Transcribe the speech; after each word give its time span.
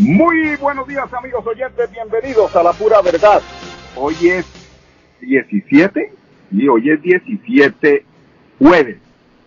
Muy 0.00 0.56
buenos 0.56 0.88
días 0.88 1.12
amigos 1.12 1.46
oyentes, 1.46 1.90
bienvenidos 1.92 2.56
a 2.56 2.62
la 2.62 2.72
pura 2.72 3.02
verdad. 3.02 3.42
Hoy 3.94 4.14
es 4.30 4.46
17 5.20 6.10
y 6.52 6.68
hoy 6.68 6.88
es 6.88 7.02
17 7.02 8.06
jueves 8.58 8.96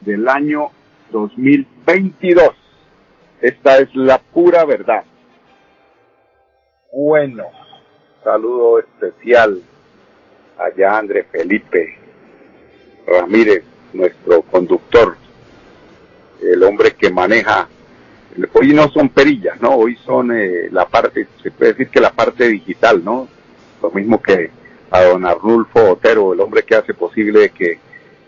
del 0.01 0.29
año 0.29 0.69
2022. 1.11 2.51
Esta 3.41 3.79
es 3.79 3.95
la 3.95 4.19
pura 4.19 4.63
verdad. 4.63 5.03
Bueno, 6.91 7.45
saludo 8.23 8.77
especial 8.77 9.59
allá 10.59 10.99
André 10.99 11.23
Felipe 11.23 11.97
Ramírez, 13.07 13.63
nuestro 13.91 14.43
conductor, 14.43 15.17
el 16.43 16.61
hombre 16.61 16.91
que 16.91 17.09
maneja 17.09 17.67
hoy 18.53 18.73
no 18.73 18.89
son 18.89 19.09
perillas, 19.09 19.61
¿no? 19.61 19.75
Hoy 19.75 19.95
son 20.05 20.31
eh, 20.31 20.69
la 20.71 20.85
parte, 20.85 21.27
se 21.41 21.51
puede 21.51 21.73
decir 21.73 21.89
que 21.89 21.99
la 21.99 22.11
parte 22.11 22.47
digital, 22.47 23.03
¿no? 23.03 23.27
Lo 23.81 23.91
mismo 23.91 24.21
que 24.21 24.49
a 24.91 25.03
don 25.03 25.25
Arnulfo 25.25 25.91
Otero, 25.91 26.33
el 26.33 26.39
hombre 26.39 26.63
que 26.63 26.75
hace 26.75 26.93
posible 26.93 27.49
que 27.49 27.79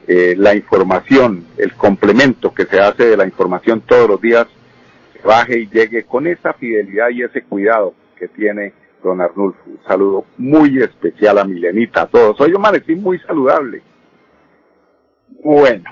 eh, 0.08 0.36
la 0.38 0.56
información, 0.56 1.45
el 1.58 1.73
complemento 1.73 2.53
que 2.53 2.66
se 2.66 2.80
hace 2.80 3.06
de 3.06 3.17
la 3.17 3.25
información 3.25 3.81
todos 3.81 4.09
los 4.09 4.22
días, 4.22 4.47
baje 5.23 5.59
y 5.59 5.67
llegue 5.67 6.03
con 6.03 6.28
esa 6.28 6.53
fidelidad 6.53 7.09
y 7.09 7.23
ese 7.23 7.44
cuidado 7.44 7.94
que 8.17 8.28
tiene 8.28 8.73
don 9.03 9.22
Arnulfo. 9.22 9.59
Un 9.66 9.80
saludo 9.88 10.25
muy 10.38 10.81
especial 10.81 11.38
a 11.38 11.44
Milenita, 11.44 12.03
a 12.03 12.08
todos. 12.08 12.40
Hoy 12.42 12.53
amanecí 12.56 12.95
muy 12.95 13.19
saludable. 13.19 13.81
Bueno, 15.44 15.84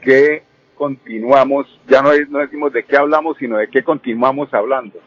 que 0.00 0.42
continuamos, 0.74 1.66
ya 1.88 2.02
no, 2.02 2.10
decimos 2.10 2.72
de 2.72 2.84
qué 2.84 2.96
hablamos, 2.96 3.36
sino 3.38 3.56
de 3.58 3.68
qué 3.68 3.82
continuamos 3.82 4.52
hablando. 4.52 4.98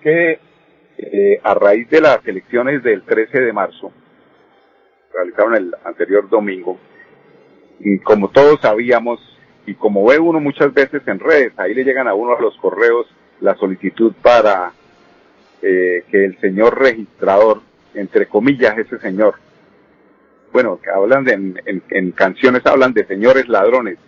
Que 0.00 0.38
eh, 0.98 1.40
a 1.42 1.54
raíz 1.54 1.88
de 1.90 2.00
las 2.00 2.26
elecciones 2.26 2.82
del 2.82 3.02
13 3.02 3.40
de 3.40 3.52
marzo, 3.52 3.92
realizaron 5.12 5.54
el 5.54 5.74
anterior 5.84 6.28
domingo, 6.28 6.78
y 7.80 7.98
como 8.00 8.28
todos 8.30 8.60
sabíamos, 8.60 9.20
y 9.66 9.74
como 9.74 10.04
ve 10.06 10.18
uno 10.18 10.40
muchas 10.40 10.72
veces 10.74 11.02
en 11.06 11.18
redes, 11.18 11.52
ahí 11.56 11.74
le 11.74 11.84
llegan 11.84 12.06
a 12.06 12.14
uno 12.14 12.36
a 12.36 12.40
los 12.40 12.56
correos 12.58 13.06
la 13.40 13.54
solicitud 13.56 14.12
para 14.22 14.72
eh, 15.62 16.04
que 16.10 16.24
el 16.24 16.38
señor 16.40 16.78
registrador, 16.78 17.62
entre 17.94 18.26
comillas, 18.26 18.76
ese 18.76 18.98
señor, 18.98 19.36
bueno, 20.52 20.78
que 20.80 20.90
hablan 20.90 21.24
de, 21.24 21.82
en 21.90 22.12
canciones 22.12 22.64
hablan 22.66 22.92
de 22.92 23.06
señores 23.06 23.48
ladrones, 23.48 23.98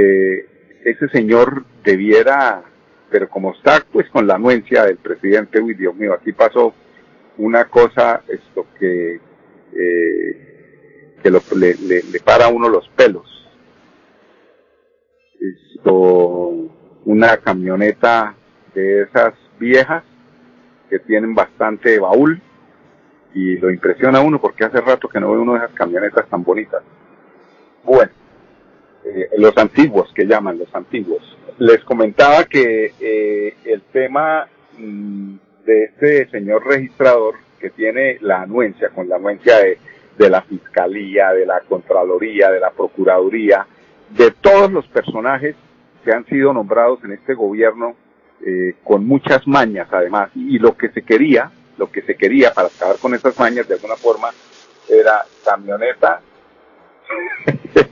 eh, 0.00 0.46
ese 0.84 1.08
señor 1.08 1.64
debiera, 1.82 2.62
pero 3.10 3.28
como 3.28 3.52
está 3.52 3.84
pues 3.92 4.08
con 4.10 4.28
la 4.28 4.36
anuencia 4.36 4.84
del 4.84 4.96
presidente, 4.96 5.60
uy 5.60 5.74
Dios 5.74 5.94
mío, 5.96 6.14
aquí 6.14 6.32
pasó 6.32 6.72
una 7.36 7.64
cosa 7.64 8.22
esto 8.28 8.66
que, 8.78 9.20
eh, 9.72 11.14
que 11.20 11.30
lo, 11.30 11.40
le, 11.56 12.20
para 12.24 12.44
a 12.44 12.48
uno 12.48 12.68
los 12.68 12.88
pelos. 12.90 13.26
Esto, 15.40 16.70
una 17.04 17.36
camioneta 17.38 18.36
de 18.74 19.02
esas 19.02 19.34
viejas 19.58 20.04
que 20.88 21.00
tienen 21.00 21.34
bastante 21.34 21.98
baúl 21.98 22.40
y 23.34 23.56
lo 23.56 23.68
impresiona 23.68 24.18
a 24.18 24.22
uno 24.22 24.40
porque 24.40 24.64
hace 24.64 24.80
rato 24.80 25.08
que 25.08 25.18
no 25.18 25.32
ve 25.32 25.38
uno 25.38 25.54
de 25.54 25.58
esas 25.58 25.72
camionetas 25.72 26.28
tan 26.28 26.44
bonitas. 26.44 26.82
Bueno, 27.82 28.12
eh, 29.08 29.30
los 29.38 29.56
antiguos 29.56 30.12
que 30.14 30.26
llaman 30.26 30.58
los 30.58 30.74
antiguos. 30.74 31.22
Les 31.58 31.82
comentaba 31.84 32.44
que 32.44 32.92
eh, 33.00 33.56
el 33.64 33.82
tema 33.92 34.46
mm, 34.76 35.34
de 35.64 35.84
este 35.84 36.30
señor 36.30 36.66
registrador 36.66 37.34
que 37.58 37.70
tiene 37.70 38.18
la 38.20 38.42
anuencia, 38.42 38.90
con 38.90 39.08
la 39.08 39.16
anuencia 39.16 39.58
de, 39.58 39.78
de 40.16 40.30
la 40.30 40.42
Fiscalía, 40.42 41.32
de 41.32 41.46
la 41.46 41.60
Contraloría, 41.60 42.50
de 42.50 42.60
la 42.60 42.70
Procuraduría, 42.70 43.66
de 44.10 44.30
todos 44.30 44.70
los 44.70 44.86
personajes 44.88 45.56
que 46.04 46.12
han 46.12 46.24
sido 46.26 46.52
nombrados 46.52 47.02
en 47.04 47.12
este 47.12 47.34
gobierno 47.34 47.96
eh, 48.44 48.74
con 48.84 49.06
muchas 49.06 49.46
mañas 49.46 49.88
además. 49.90 50.30
Y 50.34 50.58
lo 50.58 50.76
que 50.76 50.90
se 50.90 51.02
quería, 51.02 51.50
lo 51.76 51.90
que 51.90 52.02
se 52.02 52.14
quería 52.14 52.52
para 52.52 52.68
acabar 52.68 52.96
con 52.98 53.14
esas 53.14 53.38
mañas 53.38 53.66
de 53.68 53.74
alguna 53.74 53.96
forma 53.96 54.28
era 54.88 55.24
camioneta 55.44 56.20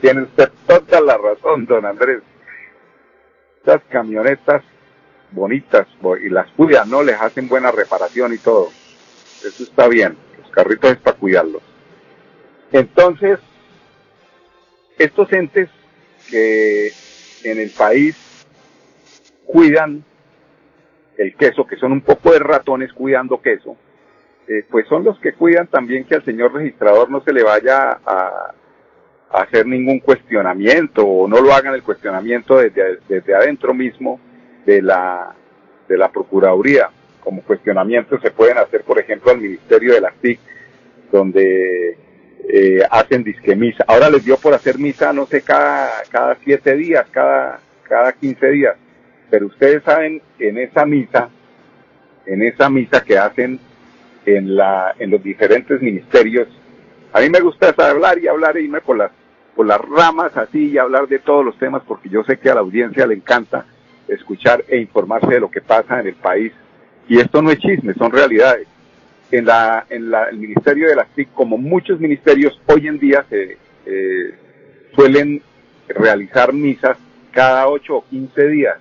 Tiene 0.00 0.22
usted 0.22 0.50
toda 0.66 1.00
la 1.00 1.16
razón, 1.16 1.66
don 1.66 1.84
Andrés. 1.84 2.22
Estas 3.58 3.82
camionetas 3.90 4.62
bonitas 5.30 5.86
y 6.24 6.28
las 6.28 6.50
cuidan, 6.52 6.90
¿no? 6.90 7.02
Les 7.02 7.20
hacen 7.20 7.48
buena 7.48 7.70
reparación 7.70 8.32
y 8.32 8.38
todo. 8.38 8.68
Eso 8.68 9.62
está 9.62 9.88
bien. 9.88 10.16
Los 10.40 10.50
carritos 10.50 10.92
es 10.92 10.98
para 10.98 11.16
cuidarlos. 11.16 11.62
Entonces, 12.72 13.38
estos 14.98 15.32
entes 15.32 15.68
que 16.30 16.92
en 17.44 17.58
el 17.58 17.70
país 17.70 18.16
cuidan 19.46 20.04
el 21.16 21.34
queso, 21.34 21.66
que 21.66 21.76
son 21.76 21.92
un 21.92 22.02
poco 22.02 22.32
de 22.32 22.38
ratones 22.38 22.92
cuidando 22.92 23.40
queso, 23.40 23.76
eh, 24.46 24.64
pues 24.70 24.86
son 24.88 25.04
los 25.04 25.18
que 25.20 25.34
cuidan 25.34 25.66
también 25.66 26.04
que 26.04 26.14
al 26.14 26.24
señor 26.24 26.52
registrador 26.52 27.10
no 27.10 27.22
se 27.22 27.32
le 27.32 27.42
vaya 27.42 28.00
a, 28.04 28.54
hacer 29.30 29.66
ningún 29.66 30.00
cuestionamiento 30.00 31.06
o 31.06 31.28
no 31.28 31.40
lo 31.40 31.52
hagan 31.52 31.74
el 31.74 31.82
cuestionamiento 31.82 32.58
desde, 32.58 32.98
desde 33.08 33.34
adentro 33.34 33.74
mismo 33.74 34.20
de 34.64 34.82
la, 34.82 35.34
de 35.88 35.96
la 35.96 36.10
Procuraduría. 36.10 36.90
Como 37.20 37.42
cuestionamientos 37.42 38.20
se 38.22 38.30
pueden 38.30 38.58
hacer, 38.58 38.82
por 38.82 38.98
ejemplo, 38.98 39.30
al 39.30 39.38
Ministerio 39.38 39.94
de 39.94 40.00
las 40.00 40.14
TIC, 40.14 40.40
donde 41.12 41.96
eh, 42.48 42.80
hacen 42.90 43.22
disque 43.22 43.54
misa. 43.54 43.84
Ahora 43.86 44.08
les 44.08 44.24
dio 44.24 44.36
por 44.38 44.54
hacer 44.54 44.78
misa, 44.78 45.12
no 45.12 45.26
sé, 45.26 45.42
cada, 45.42 45.90
cada 46.10 46.36
siete 46.42 46.74
días, 46.76 47.06
cada, 47.10 47.60
cada 47.82 48.12
quince 48.12 48.46
días. 48.48 48.76
Pero 49.30 49.46
ustedes 49.46 49.82
saben, 49.82 50.22
en 50.38 50.56
esa 50.56 50.86
misa, 50.86 51.28
en 52.24 52.42
esa 52.42 52.70
misa 52.70 53.04
que 53.04 53.18
hacen 53.18 53.60
en, 54.24 54.56
la, 54.56 54.94
en 54.98 55.10
los 55.10 55.22
diferentes 55.22 55.82
ministerios, 55.82 56.48
a 57.12 57.20
mí 57.20 57.30
me 57.30 57.40
gusta 57.40 57.74
hablar 57.78 58.18
y 58.18 58.28
hablar 58.28 58.56
y 58.56 58.64
irme 58.64 58.80
por 58.80 58.96
las, 58.96 59.10
por 59.54 59.66
las 59.66 59.80
ramas 59.80 60.36
así 60.36 60.70
y 60.70 60.78
hablar 60.78 61.08
de 61.08 61.18
todos 61.18 61.44
los 61.44 61.58
temas 61.58 61.82
porque 61.86 62.08
yo 62.08 62.22
sé 62.24 62.38
que 62.38 62.50
a 62.50 62.54
la 62.54 62.60
audiencia 62.60 63.06
le 63.06 63.14
encanta 63.14 63.64
escuchar 64.06 64.64
e 64.68 64.78
informarse 64.78 65.28
de 65.28 65.40
lo 65.40 65.50
que 65.50 65.60
pasa 65.60 66.00
en 66.00 66.08
el 66.08 66.14
país. 66.14 66.52
Y 67.08 67.18
esto 67.18 67.40
no 67.40 67.50
es 67.50 67.58
chisme, 67.58 67.94
son 67.94 68.12
realidades. 68.12 68.66
En 69.30 69.44
la, 69.44 69.86
en 69.90 70.10
la, 70.10 70.24
el 70.24 70.38
Ministerio 70.38 70.88
de 70.88 70.96
las 70.96 71.08
TIC, 71.14 71.32
como 71.32 71.58
muchos 71.58 72.00
ministerios, 72.00 72.58
hoy 72.66 72.86
en 72.86 72.98
día 72.98 73.24
se 73.28 73.58
eh, 73.86 74.34
suelen 74.94 75.42
realizar 75.88 76.52
misas 76.52 76.96
cada 77.30 77.68
8 77.68 77.94
o 77.96 78.04
15 78.08 78.48
días. 78.48 78.76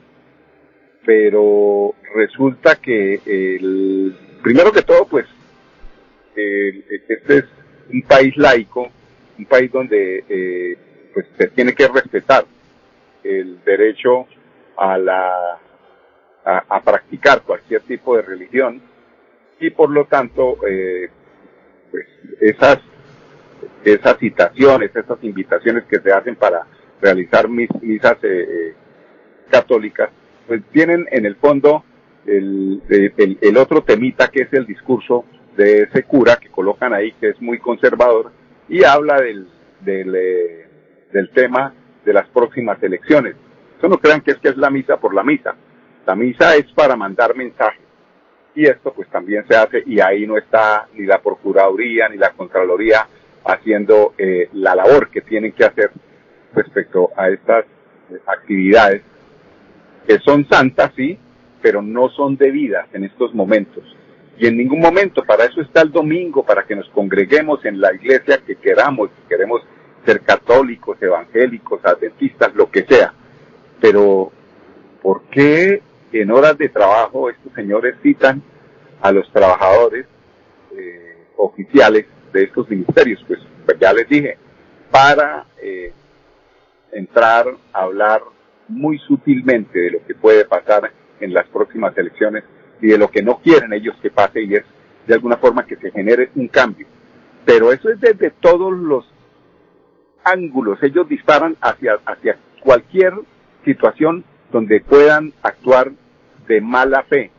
Pero 1.06 1.96
resulta 2.16 2.76
que 2.76 3.22
el, 3.26 4.16
primero 4.42 4.72
que 4.72 4.82
todo, 4.82 5.06
pues, 5.06 5.26
el, 6.36 6.84
este 7.08 7.38
es 7.38 7.46
un 7.92 8.02
país 8.04 8.36
laico, 8.38 8.90
un 9.38 9.46
país 9.46 9.72
donde 9.72 10.24
eh, 10.28 10.78
pues 11.14 11.26
se 11.38 11.48
tiene 11.48 11.74
que 11.74 11.88
respetar 11.88 12.46
el 13.24 13.64
derecho 13.64 14.28
a 14.78 14.98
la 14.98 15.60
a, 16.46 16.82
practicar 16.82 17.42
cualquier 17.42 17.82
tipo 17.82 18.16
de 18.16 18.22
religión 18.22 18.82
y 19.60 19.70
por 19.72 19.90
lo 19.90 20.06
tanto 20.06 20.58
eh, 20.66 21.10
pues 21.92 22.06
esas 22.40 22.80
esas 23.84 24.18
citaciones, 24.18 24.96
esas 24.96 25.22
invitaciones 25.24 25.84
que 25.86 26.00
se 26.00 26.12
hacen 26.12 26.36
para 26.36 26.66
realizar 27.02 27.50
misas 27.50 28.18
eh, 28.24 28.74
católicas, 29.50 30.10
pues 30.48 30.62
tienen 30.72 31.06
en 31.12 31.26
el 31.26 31.36
fondo 31.36 31.84
el, 32.26 32.82
el, 32.90 33.38
el, 33.42 33.58
otro 33.58 33.84
temita 33.84 34.28
que 34.28 34.44
es 34.44 34.54
el 34.54 34.66
discurso 34.66 35.26
de 35.58 35.84
ese 35.84 36.04
cura 36.04 36.38
que 36.38 36.50
colocan 36.50 36.94
ahí, 36.94 37.12
que 37.14 37.30
es 37.30 37.42
muy 37.42 37.60
conservador, 37.60 38.32
y 38.70 38.84
habla 38.84 39.20
del, 39.20 39.48
del, 39.82 40.16
eh, 40.16 40.68
del 41.12 41.30
tema 41.32 41.74
de 42.06 42.14
las 42.14 42.28
próximas 42.30 42.82
elecciones. 42.82 43.36
Eso 43.78 43.90
no 43.90 43.98
crean 43.98 44.22
que 44.22 44.32
es 44.32 44.38
que 44.38 44.50
es 44.50 44.58
la 44.58 44.70
misa 44.70 44.98
por 44.98 45.14
la 45.14 45.24
misa. 45.24 45.56
La 46.06 46.16
misa 46.16 46.56
es 46.56 46.72
para 46.74 46.96
mandar 46.96 47.36
mensajes. 47.36 47.82
Y 48.56 48.66
esto 48.66 48.94
pues 48.94 49.10
también 49.10 49.46
se 49.48 49.56
hace 49.56 49.84
y 49.86 50.00
ahí 50.00 50.26
no 50.26 50.38
está 50.38 50.88
ni 50.94 51.06
la 51.06 51.22
Procuraduría 51.22 52.10
ni 52.10 52.18
la 52.18 52.32
Contraloría 52.32 53.08
haciendo 53.46 54.14
eh, 54.18 54.50
la 54.54 54.74
labor 54.74 55.10
que 55.10 55.22
tienen 55.22 55.52
que 55.52 55.66
hacer 55.66 55.92
respecto 56.54 57.12
a 57.16 57.30
estas 57.30 57.66
eh, 58.10 58.18
actividades 58.26 59.04
que 60.08 60.20
son 60.20 60.48
santas, 60.50 60.92
sí, 60.96 61.20
pero 61.62 61.82
no 61.82 62.10
son 62.10 62.38
debidas 62.38 62.88
en 62.94 63.04
estos 63.04 63.34
momentos. 63.34 63.84
Y 64.40 64.46
en 64.46 64.58
ningún 64.58 64.80
momento, 64.80 65.24
para 65.24 65.46
eso 65.46 65.62
está 65.62 65.82
el 65.82 65.92
domingo, 65.92 66.44
para 66.44 66.64
que 66.64 66.76
nos 66.76 66.88
congreguemos 66.90 67.66
en 67.66 67.82
la 67.82 67.94
iglesia 67.94 68.40
que 68.46 68.56
queramos, 68.56 69.10
si 69.10 69.28
queremos 69.28 69.64
ser 70.06 70.22
católicos, 70.22 70.98
evangélicos, 71.02 71.84
adventistas, 71.84 72.54
lo 72.54 72.70
que 72.70 72.86
sea. 72.86 73.14
Pero, 73.82 74.32
¿por 75.02 75.24
qué 75.24 75.82
en 76.12 76.32
horas 76.32 76.58
de 76.58 76.70
trabajo 76.70 77.30
estos 77.30 77.52
señores 77.54 77.96
citan 78.04 78.44
a 79.02 79.12
los 79.12 79.32
trabajadores 79.32 80.06
eh, 80.76 81.18
oficiales 81.38 82.06
de 82.32 82.44
estos 82.44 82.70
ministerios? 82.70 83.24
Pues, 83.28 83.40
pues 83.66 83.80
ya 83.80 83.92
les 83.92 84.08
dije, 84.08 84.38
para 84.92 85.48
eh, 85.62 85.94
entrar 86.92 87.48
a 87.74 87.82
hablar 87.82 88.22
muy 88.68 89.00
sutilmente 89.00 89.80
de 89.80 89.92
lo 89.92 90.06
que 90.06 90.14
puede 90.14 90.46
pasar 90.46 90.92
en 91.20 91.34
las 91.34 91.48
próximas 91.48 91.98
elecciones 91.98 92.44
y 92.82 92.88
de 92.88 92.98
lo 92.98 93.10
que 93.10 93.24
no 93.24 93.40
quieren 93.40 93.74
ellos 93.74 93.96
que 94.02 94.10
pase 94.10 94.44
y 94.44 94.56
es 94.56 94.64
de 95.06 95.14
alguna 95.14 95.38
forma 95.38 95.66
que 95.66 95.78
se 95.78 95.92
genere 95.92 96.32
un 96.36 96.48
cambio. 96.48 96.88
Pero 97.46 97.72
eso 97.72 97.90
es 97.90 98.00
desde 98.00 98.32
todos 98.32 98.74
los 98.74 99.06
ángulos. 100.24 100.78
Ellos 100.84 101.08
disparan 101.08 101.56
hacia, 101.62 102.00
hacia 102.06 102.38
cualquier 102.62 103.14
situación 103.64 104.26
donde 104.52 104.82
puedan 104.82 105.34
actuar 105.42 105.92
de 106.48 106.62
mala 106.62 107.04
fe, 107.04 107.32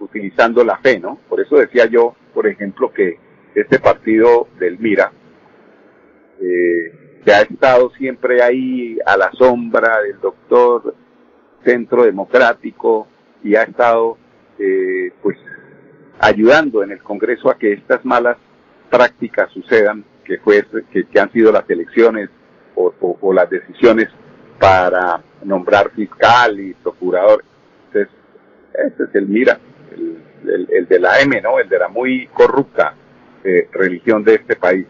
utilizando 0.00 0.64
la 0.64 0.78
fe, 0.78 1.00
¿no? 1.00 1.18
Por 1.28 1.40
eso 1.40 1.56
decía 1.56 1.86
yo, 1.86 2.14
por 2.34 2.46
ejemplo, 2.46 2.92
que 2.92 3.18
este 3.54 3.78
partido 3.78 4.48
del 4.58 4.78
Mira, 4.78 5.12
eh, 6.40 7.20
que 7.24 7.32
ha 7.32 7.42
estado 7.42 7.90
siempre 7.90 8.42
ahí 8.42 8.98
a 9.04 9.16
la 9.16 9.32
sombra 9.32 10.00
del 10.02 10.20
doctor 10.20 10.94
Centro 11.64 12.04
Democrático 12.04 13.08
y 13.42 13.56
ha 13.56 13.62
estado 13.62 14.18
eh, 14.58 15.12
pues 15.22 15.36
ayudando 16.18 16.82
en 16.82 16.92
el 16.92 17.02
Congreso 17.02 17.50
a 17.50 17.58
que 17.58 17.72
estas 17.72 18.04
malas 18.04 18.36
prácticas 18.90 19.50
sucedan, 19.52 20.04
que, 20.24 20.38
fue, 20.38 20.64
que, 20.90 21.20
han 21.20 21.30
sido 21.32 21.52
las 21.52 21.68
elecciones 21.68 22.30
o, 22.74 23.32
las 23.32 23.48
decisiones 23.50 24.08
para 24.58 25.22
nombrar 25.42 25.90
fiscal 25.90 26.58
y 26.58 26.74
procurador. 26.74 27.44
Entonces, 27.86 28.14
ese 28.74 29.04
es 29.04 29.14
el 29.14 29.26
mira, 29.26 29.58
el, 30.44 30.86
de 30.86 30.98
la 30.98 31.20
M, 31.20 31.40
¿no? 31.40 31.58
El 31.58 31.68
de 31.68 31.78
la 31.78 31.88
muy 31.88 32.26
corrupta 32.28 32.94
eh, 33.44 33.68
religión 33.72 34.24
de 34.24 34.34
este 34.34 34.56
país. 34.56 34.86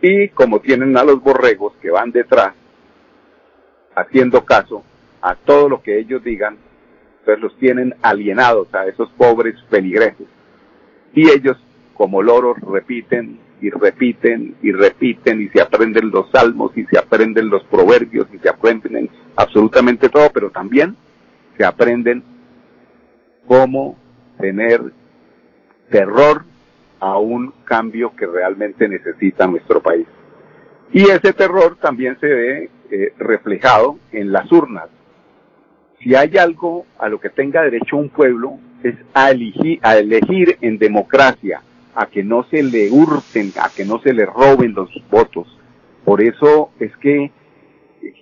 Y 0.00 0.28
como 0.28 0.60
tienen 0.60 0.96
a 0.96 1.04
los 1.04 1.20
borregos 1.20 1.74
que 1.82 1.90
van 1.90 2.12
detrás, 2.12 2.54
haciendo 3.94 4.44
caso 4.44 4.84
a 5.20 5.34
todo 5.34 5.68
lo 5.68 5.82
que 5.82 5.98
ellos 5.98 6.22
digan, 6.22 6.56
los 7.36 7.56
tienen 7.58 7.94
alienados 8.02 8.72
a 8.74 8.86
esos 8.86 9.10
pobres 9.10 9.54
peligreses. 9.68 10.26
Y 11.14 11.28
ellos, 11.28 11.56
como 11.94 12.22
loros, 12.22 12.56
repiten 12.60 13.38
y 13.60 13.70
repiten 13.70 14.54
y 14.62 14.72
repiten 14.72 15.42
y 15.42 15.48
se 15.48 15.60
aprenden 15.60 16.10
los 16.10 16.30
salmos 16.30 16.76
y 16.76 16.84
se 16.84 16.98
aprenden 16.98 17.50
los 17.50 17.64
proverbios 17.64 18.28
y 18.32 18.38
se 18.38 18.48
aprenden 18.48 19.10
absolutamente 19.36 20.08
todo, 20.08 20.30
pero 20.32 20.50
también 20.50 20.96
se 21.56 21.64
aprenden 21.64 22.22
cómo 23.46 23.98
tener 24.38 24.80
terror 25.90 26.44
a 27.00 27.18
un 27.18 27.52
cambio 27.64 28.14
que 28.16 28.26
realmente 28.26 28.88
necesita 28.88 29.46
nuestro 29.46 29.82
país. 29.82 30.06
Y 30.92 31.02
ese 31.02 31.32
terror 31.32 31.76
también 31.80 32.18
se 32.20 32.26
ve 32.26 32.70
eh, 32.90 33.12
reflejado 33.18 33.98
en 34.12 34.32
las 34.32 34.50
urnas 34.50 34.88
si 36.00 36.14
hay 36.14 36.36
algo 36.38 36.86
a 36.98 37.08
lo 37.08 37.20
que 37.20 37.30
tenga 37.30 37.62
derecho 37.62 37.96
un 37.96 38.08
pueblo, 38.08 38.58
es 38.82 38.94
a 39.14 39.30
elegir, 39.30 39.80
a 39.82 39.96
elegir 39.96 40.56
en 40.60 40.78
democracia, 40.78 41.62
a 41.94 42.06
que 42.06 42.22
no 42.22 42.44
se 42.44 42.62
le 42.62 42.90
hurten, 42.90 43.52
a 43.60 43.68
que 43.74 43.84
no 43.84 44.00
se 44.00 44.12
le 44.12 44.24
roben 44.24 44.74
los 44.74 44.90
votos. 45.10 45.46
Por 46.04 46.22
eso 46.22 46.70
es 46.78 46.96
que 46.98 47.32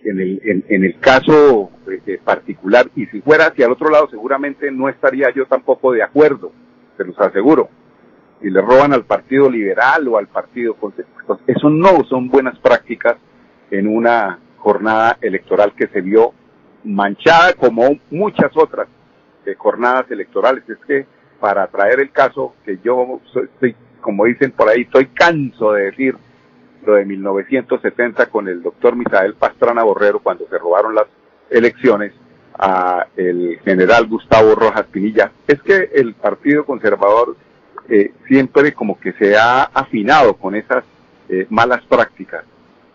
en 0.05 0.21
el, 0.21 0.65
en, 0.69 0.85
el 0.85 0.99
caso 0.99 1.71
eh, 2.07 2.19
particular, 2.25 2.91
y 2.97 3.07
si 3.07 3.21
fuera 3.21 3.47
hacia 3.47 3.67
el 3.67 3.73
otro 3.73 3.91
lado, 3.91 4.09
seguramente 4.11 4.71
no 4.71 4.89
estaría 4.89 5.31
yo 5.35 5.47
tampoco 5.47 5.93
de 5.93 6.03
acuerdo, 6.03 6.53
se 6.97 7.05
los 7.05 7.19
aseguro. 7.21 7.69
Si 8.41 8.51
le 8.51 8.61
roban 8.61 8.93
al 8.93 9.05
Partido 9.05 9.51
Liberal 9.51 10.09
o 10.09 10.19
al 10.19 10.29
Partido 10.29 10.77
eso 11.47 11.71
no 11.71 12.05
son 12.09 12.29
buenas 12.29 12.59
prácticas 12.59 13.17
en 13.71 13.89
una 13.89 14.39
jornada 14.57 15.19
electoral 15.21 15.73
que 15.77 15.89
se 15.89 16.01
vio 16.01 16.33
manchada 16.87 17.53
como 17.55 17.99
muchas 18.11 18.51
otras 18.57 18.89
jornadas 19.59 20.11
electorales. 20.11 20.65
Es 20.69 20.79
que 20.87 21.07
para 21.41 21.67
traer 21.69 22.01
el 22.01 22.11
caso 22.11 22.55
que 22.65 22.79
yo 22.83 23.21
estoy, 23.35 23.77
como 24.01 24.25
dicen 24.25 24.53
por 24.53 24.69
ahí, 24.69 24.83
estoy 24.83 25.07
canso 25.07 25.73
de 25.73 25.85
decir 25.85 26.17
lo 26.85 26.95
de 26.95 27.05
1970 27.05 28.27
con 28.27 28.49
el 28.49 28.63
doctor 28.63 28.97
Misael 28.97 29.35
Pastrana 29.35 29.83
Borrero 29.83 30.21
cuando 30.21 30.47
se 30.49 30.59
robaron 30.59 30.95
las 30.95 31.07
elecciones 31.51 32.13
a 32.59 33.07
el 33.17 33.59
general 33.65 34.07
Gustavo 34.07 34.55
Rojas 34.55 34.87
Pinilla. 34.87 35.31
Es 35.47 35.61
que 35.63 35.91
el 35.95 36.15
Partido 36.15 36.65
Conservador 36.65 37.37
eh, 37.89 38.13
siempre 38.27 38.73
como 38.73 38.99
que 38.99 39.13
se 39.13 39.37
ha 39.37 39.65
afinado 39.65 40.35
con 40.35 40.55
esas 40.55 40.85
eh, 41.29 41.47
malas 41.51 41.83
prácticas 41.85 42.45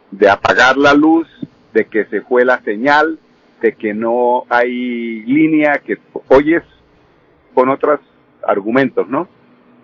de 0.10 0.30
apagar 0.30 0.78
la 0.78 0.94
luz, 0.94 1.28
de 1.74 1.86
que 1.86 2.06
se 2.06 2.22
fue 2.22 2.44
la 2.44 2.62
señal, 2.62 3.20
de 3.62 3.74
que 3.74 3.94
no 3.94 4.46
hay 4.50 5.22
línea, 5.22 5.82
que 5.86 5.98
oyes 6.28 6.64
con 7.54 7.70
otros 7.70 8.00
argumentos, 8.46 9.08
¿no? 9.08 9.28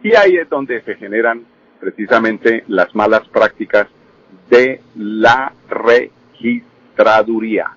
Y 0.04 0.16
ahí 0.16 0.36
es 0.38 0.50
donde 0.50 0.82
se 0.82 0.96
generan 0.96 1.46
precisamente 1.80 2.64
las 2.68 2.94
malas 2.96 3.28
prácticas 3.30 3.88
de 4.50 4.82
la 4.96 5.54
registraduría. 5.70 7.68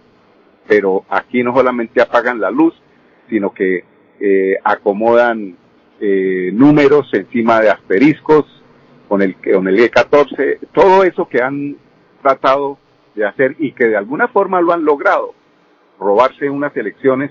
Pero 0.67 1.05
aquí 1.09 1.43
no 1.43 1.55
solamente 1.55 2.01
apagan 2.01 2.41
la 2.41 2.51
luz, 2.51 2.75
sino 3.29 3.53
que 3.53 3.85
eh, 4.21 4.57
acomodan 4.65 5.57
eh, 6.01 6.51
números 6.53 7.13
encima 7.13 7.61
de 7.61 7.71
asteriscos 7.71 8.47
con 9.09 9.21
el, 9.23 9.35
con 9.37 9.69
el 9.69 9.79
E14, 9.79 10.59
todo 10.73 11.05
eso 11.05 11.29
que 11.29 11.43
han 11.43 11.77
tratado 12.23 12.79
de 13.15 13.27
hacer 13.27 13.57
y 13.59 13.73
que 13.73 13.89
de 13.89 13.97
alguna 13.97 14.29
forma 14.29 14.61
lo 14.61 14.73
han 14.73 14.85
logrado 14.85 15.35
robarse 16.01 16.49
unas 16.49 16.75
elecciones 16.77 17.31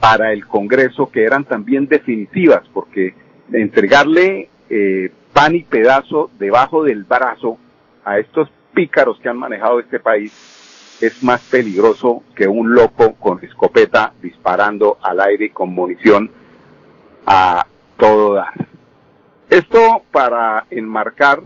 para 0.00 0.32
el 0.32 0.46
Congreso 0.46 1.10
que 1.10 1.24
eran 1.24 1.44
también 1.44 1.86
definitivas, 1.86 2.62
porque 2.74 3.14
entregarle 3.52 4.50
eh, 4.68 5.12
pan 5.32 5.54
y 5.54 5.62
pedazo 5.62 6.30
debajo 6.38 6.82
del 6.82 7.04
brazo 7.04 7.58
a 8.04 8.18
estos 8.18 8.50
pícaros 8.74 9.18
que 9.20 9.28
han 9.28 9.38
manejado 9.38 9.78
este 9.78 10.00
país 10.00 10.98
es 11.00 11.22
más 11.22 11.40
peligroso 11.50 12.22
que 12.34 12.46
un 12.46 12.74
loco 12.74 13.14
con 13.14 13.42
escopeta 13.44 14.12
disparando 14.22 14.98
al 15.02 15.20
aire 15.20 15.50
con 15.50 15.72
munición 15.72 16.30
a 17.26 17.66
todo 17.96 18.34
dar. 18.34 18.52
Esto 19.50 20.02
para 20.10 20.66
enmarcar 20.70 21.42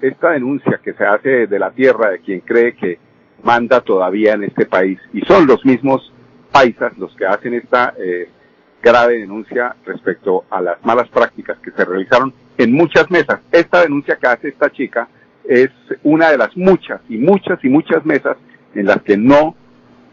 esta 0.00 0.30
denuncia 0.30 0.80
que 0.82 0.92
se 0.94 1.04
hace 1.04 1.46
de 1.46 1.58
la 1.58 1.70
tierra 1.70 2.10
de 2.10 2.20
quien 2.20 2.40
cree 2.40 2.74
que 2.74 2.98
manda 3.44 3.80
todavía 3.80 4.32
en 4.32 4.44
este 4.44 4.66
país. 4.66 4.98
Y 5.12 5.20
son 5.22 5.46
los 5.46 5.64
mismos 5.64 6.12
paisas 6.50 6.96
los 6.98 7.14
que 7.16 7.26
hacen 7.26 7.54
esta 7.54 7.94
eh, 7.98 8.28
grave 8.82 9.18
denuncia 9.18 9.76
respecto 9.84 10.44
a 10.50 10.60
las 10.60 10.84
malas 10.84 11.08
prácticas 11.08 11.58
que 11.58 11.70
se 11.70 11.84
realizaron 11.84 12.32
en 12.58 12.72
muchas 12.72 13.10
mesas. 13.10 13.40
Esta 13.52 13.82
denuncia 13.82 14.16
que 14.16 14.26
hace 14.26 14.48
esta 14.48 14.70
chica 14.70 15.08
es 15.44 15.70
una 16.02 16.30
de 16.30 16.38
las 16.38 16.56
muchas 16.56 17.00
y 17.08 17.18
muchas 17.18 17.62
y 17.62 17.68
muchas 17.68 18.04
mesas 18.04 18.36
en 18.74 18.86
las 18.86 19.02
que 19.02 19.16
no 19.16 19.54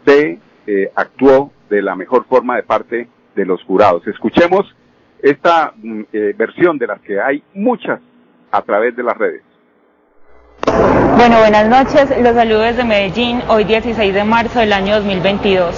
se 0.06 0.38
eh, 0.66 0.90
actuó 0.94 1.52
de 1.70 1.82
la 1.82 1.96
mejor 1.96 2.26
forma 2.26 2.56
de 2.56 2.62
parte 2.62 3.08
de 3.34 3.46
los 3.46 3.62
jurados. 3.64 4.06
Escuchemos 4.06 4.74
esta 5.22 5.72
mm, 5.76 6.02
eh, 6.12 6.34
versión 6.36 6.78
de 6.78 6.86
las 6.86 7.00
que 7.00 7.20
hay 7.20 7.42
muchas 7.54 8.00
a 8.50 8.62
través 8.62 8.94
de 8.96 9.02
las 9.02 9.16
redes. 9.16 9.42
Bueno, 11.16 11.38
buenas 11.38 11.68
noches. 11.68 12.08
Los 12.22 12.34
saludos 12.34 12.64
desde 12.64 12.84
Medellín, 12.84 13.42
hoy 13.48 13.64
16 13.64 14.14
de 14.14 14.24
marzo 14.24 14.58
del 14.58 14.72
año 14.72 14.94
2022. 14.96 15.74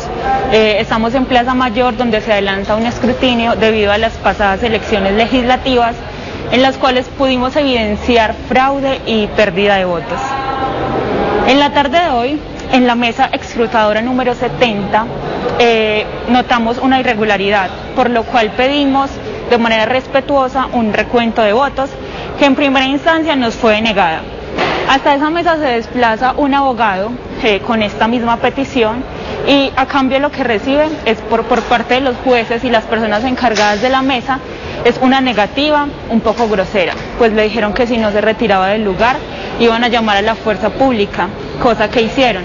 Eh, 0.52 0.76
estamos 0.78 1.14
en 1.14 1.24
Plaza 1.24 1.52
Mayor 1.52 1.96
donde 1.96 2.20
se 2.20 2.32
adelanta 2.32 2.76
un 2.76 2.86
escrutinio 2.86 3.56
debido 3.56 3.90
a 3.90 3.98
las 3.98 4.12
pasadas 4.14 4.62
elecciones 4.62 5.14
legislativas 5.14 5.96
en 6.52 6.62
las 6.62 6.76
cuales 6.76 7.08
pudimos 7.08 7.56
evidenciar 7.56 8.34
fraude 8.48 9.00
y 9.04 9.26
pérdida 9.26 9.76
de 9.76 9.84
votos. 9.84 10.20
En 11.48 11.58
la 11.58 11.72
tarde 11.72 11.98
de 12.00 12.10
hoy, 12.10 12.40
en 12.72 12.86
la 12.86 12.94
mesa 12.94 13.28
escrutadora 13.32 14.00
número 14.00 14.34
70, 14.34 15.06
eh, 15.58 16.06
notamos 16.28 16.78
una 16.78 17.00
irregularidad, 17.00 17.68
por 17.96 18.10
lo 18.10 18.22
cual 18.22 18.52
pedimos 18.52 19.10
de 19.50 19.58
manera 19.58 19.86
respetuosa 19.86 20.68
un 20.72 20.92
recuento 20.92 21.42
de 21.42 21.52
votos 21.52 21.90
que 22.38 22.44
en 22.44 22.54
primera 22.54 22.86
instancia 22.86 23.34
nos 23.34 23.56
fue 23.56 23.80
negada. 23.82 24.22
Hasta 24.88 25.14
esa 25.14 25.30
mesa 25.30 25.56
se 25.56 25.66
desplaza 25.66 26.34
un 26.36 26.54
abogado 26.54 27.10
eh, 27.42 27.60
con 27.60 27.82
esta 27.82 28.06
misma 28.06 28.36
petición 28.36 29.02
y 29.46 29.72
a 29.76 29.86
cambio 29.86 30.18
lo 30.20 30.30
que 30.30 30.44
recibe 30.44 30.86
es 31.04 31.18
por, 31.18 31.44
parte 31.44 31.94
de 31.94 32.00
los 32.00 32.16
jueces 32.24 32.64
y 32.64 32.70
las 32.70 32.84
personas 32.84 33.24
encargadas 33.24 33.80
de 33.82 33.90
la 33.90 34.02
mesa 34.02 34.38
es 34.84 34.98
una 35.00 35.20
negativa 35.20 35.88
un 36.10 36.20
poco 36.20 36.48
grosera, 36.48 36.92
pues 37.18 37.32
le 37.32 37.44
dijeron 37.44 37.72
que 37.72 37.86
si 37.86 37.96
no 37.96 38.12
se 38.12 38.20
retiraba 38.20 38.68
del 38.68 38.84
lugar 38.84 39.16
iban 39.58 39.84
a 39.84 39.88
llamar 39.88 40.18
a 40.18 40.22
la 40.22 40.34
fuerza 40.34 40.70
pública, 40.70 41.28
cosa 41.62 41.88
que 41.90 42.02
hicieron. 42.02 42.44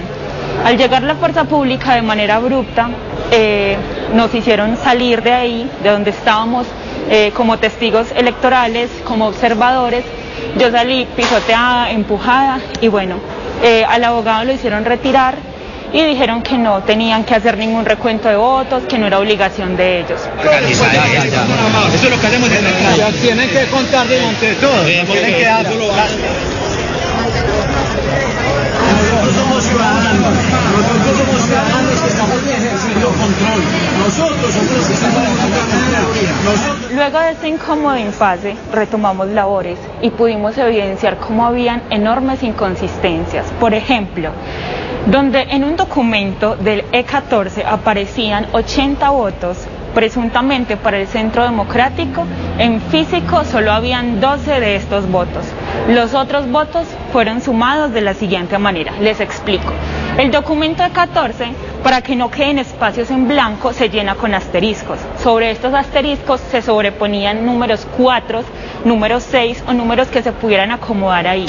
Al 0.64 0.76
llegar 0.76 1.02
la 1.02 1.14
fuerza 1.14 1.44
pública 1.44 1.94
de 1.94 2.02
manera 2.02 2.36
abrupta, 2.36 2.90
eh, 3.30 3.76
nos 4.14 4.34
hicieron 4.34 4.76
salir 4.76 5.22
de 5.22 5.32
ahí, 5.32 5.70
de 5.82 5.90
donde 5.90 6.10
estábamos, 6.10 6.66
eh, 7.08 7.32
como 7.34 7.58
testigos 7.58 8.08
electorales, 8.14 8.90
como 9.04 9.28
observadores. 9.28 10.04
Yo 10.58 10.70
salí 10.70 11.06
pisoteada, 11.16 11.90
empujada 11.90 12.60
y 12.80 12.88
bueno, 12.88 13.16
eh, 13.62 13.84
al 13.88 14.04
abogado 14.04 14.44
lo 14.44 14.52
hicieron 14.52 14.84
retirar 14.84 15.36
y 15.92 16.02
dijeron 16.04 16.42
que 16.42 16.56
no 16.56 16.82
tenían 16.82 17.24
que 17.24 17.34
hacer 17.34 17.58
ningún 17.58 17.84
recuento 17.84 18.28
de 18.28 18.36
votos, 18.36 18.84
que 18.88 18.98
no 18.98 19.06
era 19.06 19.18
obligación 19.18 19.76
de 19.76 20.00
ellos. 20.00 20.20
Eso 20.20 22.04
es 22.04 22.10
lo 22.10 22.20
que 22.20 22.26
haremos 22.26 22.48
en 22.50 22.66
el 22.66 23.14
Tienen 23.20 23.48
que 23.48 23.66
contar 23.66 24.06
delante 24.06 24.46
de 24.46 24.54
todos. 24.54 24.84
Tienen 24.84 25.06
que 25.06 25.44
dar. 25.44 25.66
nosotros 28.92 29.34
somos 29.34 29.64
ciudadanos, 29.64 30.34
Luego 36.94 37.18
de 37.20 37.30
este 37.32 37.48
incómodo 37.48 37.96
impasse, 37.96 38.56
retomamos 38.72 39.28
labores 39.28 39.78
y 40.02 40.10
pudimos 40.10 40.56
evidenciar 40.58 41.16
cómo 41.18 41.46
habían 41.46 41.82
enormes 41.90 42.42
inconsistencias. 42.42 43.46
Por 43.58 43.74
ejemplo, 43.74 44.30
donde 45.06 45.42
en 45.42 45.64
un 45.64 45.76
documento 45.76 46.56
del 46.56 46.84
E14 46.92 47.64
aparecían 47.66 48.46
80 48.52 49.10
votos 49.10 49.58
presuntamente 49.94 50.76
para 50.76 50.98
el 50.98 51.06
Centro 51.08 51.42
Democrático, 51.44 52.24
en 52.58 52.80
físico 52.80 53.44
solo 53.44 53.72
habían 53.72 54.20
12 54.20 54.60
de 54.60 54.76
estos 54.76 55.10
votos. 55.10 55.44
Los 55.88 56.14
otros 56.14 56.48
votos 56.50 56.86
fueron 57.12 57.40
sumados 57.40 57.92
de 57.92 58.02
la 58.02 58.14
siguiente 58.14 58.58
manera. 58.58 58.92
Les 59.00 59.20
explico. 59.20 59.72
El 60.18 60.30
documento 60.30 60.82
E14, 60.82 61.52
para 61.82 62.02
que 62.02 62.16
no 62.16 62.30
queden 62.30 62.58
espacios 62.58 63.10
en 63.10 63.28
blanco, 63.28 63.72
se 63.72 63.88
llena 63.88 64.14
con 64.16 64.34
asteriscos. 64.34 64.98
Sobre 65.22 65.50
estos 65.50 65.72
asteriscos 65.72 66.40
se 66.50 66.62
sobreponían 66.62 67.46
números 67.46 67.86
4, 67.96 68.42
números 68.84 69.22
6 69.30 69.64
o 69.66 69.72
números 69.72 70.08
que 70.08 70.22
se 70.22 70.32
pudieran 70.32 70.72
acomodar 70.72 71.26
ahí. 71.26 71.46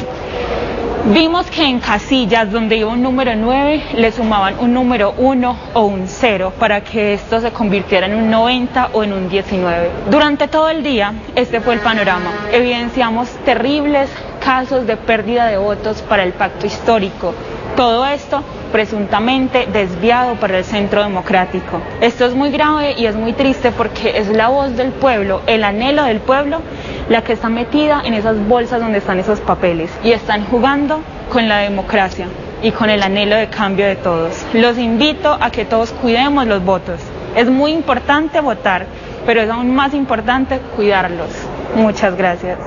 Vimos 1.05 1.47
que 1.47 1.65
en 1.65 1.79
casillas 1.79 2.51
donde 2.51 2.77
iba 2.77 2.91
un 2.91 3.01
número 3.01 3.35
9 3.35 3.83
le 3.95 4.11
sumaban 4.11 4.59
un 4.59 4.71
número 4.73 5.15
1 5.17 5.57
o 5.73 5.81
un 5.81 6.07
0 6.07 6.53
para 6.59 6.81
que 6.81 7.15
esto 7.15 7.41
se 7.41 7.51
convirtiera 7.51 8.05
en 8.05 8.13
un 8.13 8.29
90 8.29 8.91
o 8.93 9.03
en 9.03 9.11
un 9.11 9.27
19. 9.27 9.89
Durante 10.11 10.47
todo 10.47 10.69
el 10.69 10.83
día 10.83 11.13
este 11.35 11.59
fue 11.59 11.73
el 11.73 11.79
panorama. 11.79 12.31
Evidenciamos 12.53 13.29
terribles 13.43 14.11
casos 14.45 14.85
de 14.85 14.95
pérdida 14.95 15.47
de 15.47 15.57
votos 15.57 16.03
para 16.03 16.23
el 16.23 16.33
pacto 16.33 16.67
histórico. 16.67 17.33
Todo 17.75 18.05
esto 18.05 18.43
presuntamente 18.71 19.65
desviado 19.71 20.35
para 20.35 20.57
el 20.57 20.63
centro 20.63 21.03
democrático. 21.03 21.81
Esto 22.01 22.25
es 22.25 22.35
muy 22.35 22.51
grave 22.51 22.95
y 22.97 23.05
es 23.05 23.15
muy 23.15 23.33
triste 23.33 23.71
porque 23.71 24.17
es 24.17 24.27
la 24.29 24.49
voz 24.49 24.75
del 24.75 24.91
pueblo, 24.91 25.41
el 25.47 25.63
anhelo 25.63 26.03
del 26.03 26.19
pueblo, 26.19 26.61
la 27.09 27.23
que 27.23 27.33
está 27.33 27.49
metida 27.49 28.01
en 28.03 28.13
esas 28.13 28.37
bolsas 28.47 28.81
donde 28.81 28.97
están 28.97 29.19
esos 29.19 29.39
papeles 29.39 29.91
y 30.03 30.11
están 30.11 30.45
jugando 30.45 31.01
con 31.31 31.47
la 31.47 31.59
democracia 31.59 32.27
y 32.61 32.71
con 32.71 32.89
el 32.89 33.01
anhelo 33.03 33.35
de 33.35 33.47
cambio 33.47 33.85
de 33.85 33.95
todos. 33.95 34.45
Los 34.53 34.77
invito 34.77 35.37
a 35.39 35.49
que 35.49 35.65
todos 35.65 35.91
cuidemos 35.93 36.45
los 36.47 36.63
votos. 36.63 36.99
Es 37.35 37.49
muy 37.49 37.71
importante 37.71 38.41
votar, 38.41 38.85
pero 39.25 39.41
es 39.41 39.49
aún 39.49 39.73
más 39.73 39.93
importante 39.93 40.59
cuidarlos. 40.75 41.29
Muchas 41.75 42.15
gracias. 42.17 42.59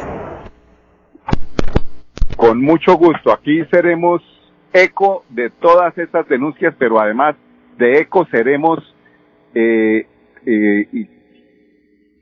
Con 2.37 2.63
mucho 2.63 2.97
gusto. 2.97 3.33
Aquí 3.33 3.63
seremos 3.71 4.21
eco 4.75 5.25
de 5.31 5.51
todas 5.51 5.97
esas 5.97 6.29
denuncias, 6.29 6.75
pero 6.77 7.01
además 7.01 7.37
de 7.79 7.99
eco 7.99 8.27
seremos 8.27 8.81
eh, 9.55 10.07
eh, 10.45 11.09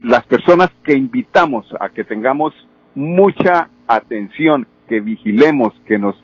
las 0.02 0.25
personas 0.26 0.71
que 0.85 0.94
invitamos 0.94 1.66
a 1.80 1.88
que 1.88 2.04
tengamos 2.04 2.52
mucha 2.94 3.71
atención, 3.88 4.66
que 4.87 5.00
vigilemos, 5.00 5.73
que 5.87 5.99
nos 5.99 6.14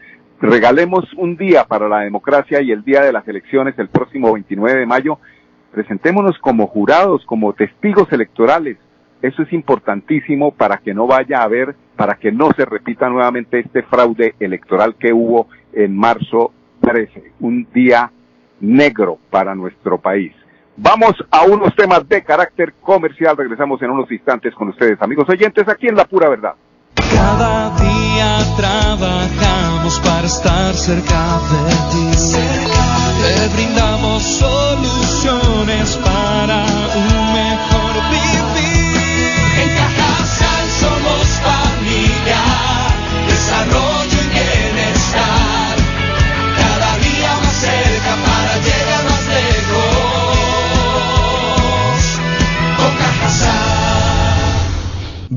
regalemos 0.40 1.04
un 1.14 1.36
día 1.36 1.64
para 1.64 1.88
la 1.88 2.00
democracia 2.00 2.60
y 2.60 2.72
el 2.72 2.84
día 2.84 3.00
de 3.00 3.12
las 3.12 3.26
elecciones 3.26 3.78
el 3.78 3.88
próximo 3.88 4.34
29 4.34 4.80
de 4.80 4.86
mayo, 4.86 5.18
presentémonos 5.72 6.38
como 6.38 6.66
jurados, 6.66 7.24
como 7.24 7.54
testigos 7.54 8.12
electorales. 8.12 8.76
Eso 9.22 9.42
es 9.42 9.52
importantísimo 9.52 10.52
para 10.52 10.76
que 10.76 10.92
no 10.92 11.06
vaya 11.06 11.40
a 11.40 11.44
haber, 11.44 11.74
para 11.96 12.16
que 12.16 12.30
no 12.30 12.50
se 12.52 12.66
repita 12.66 13.08
nuevamente 13.08 13.60
este 13.60 13.82
fraude 13.82 14.34
electoral 14.38 14.94
que 14.96 15.12
hubo 15.12 15.48
en 15.72 15.96
marzo 15.96 16.52
13, 16.80 17.32
un 17.40 17.66
día 17.72 18.10
negro 18.60 19.18
para 19.30 19.54
nuestro 19.54 19.98
país. 19.98 20.32
Vamos 20.76 21.14
a 21.30 21.42
unos 21.42 21.74
temas 21.74 22.08
de 22.08 22.22
carácter 22.22 22.72
comercial. 22.80 23.36
Regresamos 23.36 23.82
en 23.82 23.90
unos 23.90 24.10
instantes 24.12 24.54
con 24.54 24.68
ustedes, 24.68 25.00
amigos 25.02 25.28
oyentes, 25.28 25.68
aquí 25.68 25.88
en 25.88 25.96
La 25.96 26.04
Pura 26.04 26.28
Verdad. 26.28 26.54
Cada 26.94 27.76
día 27.78 28.38
trabajamos 28.56 29.98
para 30.00 30.26
estar 30.26 30.74
cerca 30.74 31.40
de 31.50 31.70
ti. 31.90 32.06
Te 33.22 33.48
brindamos 33.56 34.22
soluciones 34.22 35.96
para 35.96 36.64
un 36.94 37.07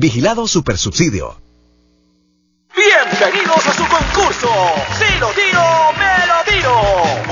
Vigilado 0.02 0.48
Supersubsidio. 0.48 1.36
Bienvenidos 2.74 3.64
a 3.68 3.72
su 3.72 3.86
concurso. 3.86 4.48
Si 4.98 5.18
lo 5.20 5.28
tiro, 5.28 5.62
me 5.96 6.26
lo 6.26 6.42
tiro. 6.44 7.31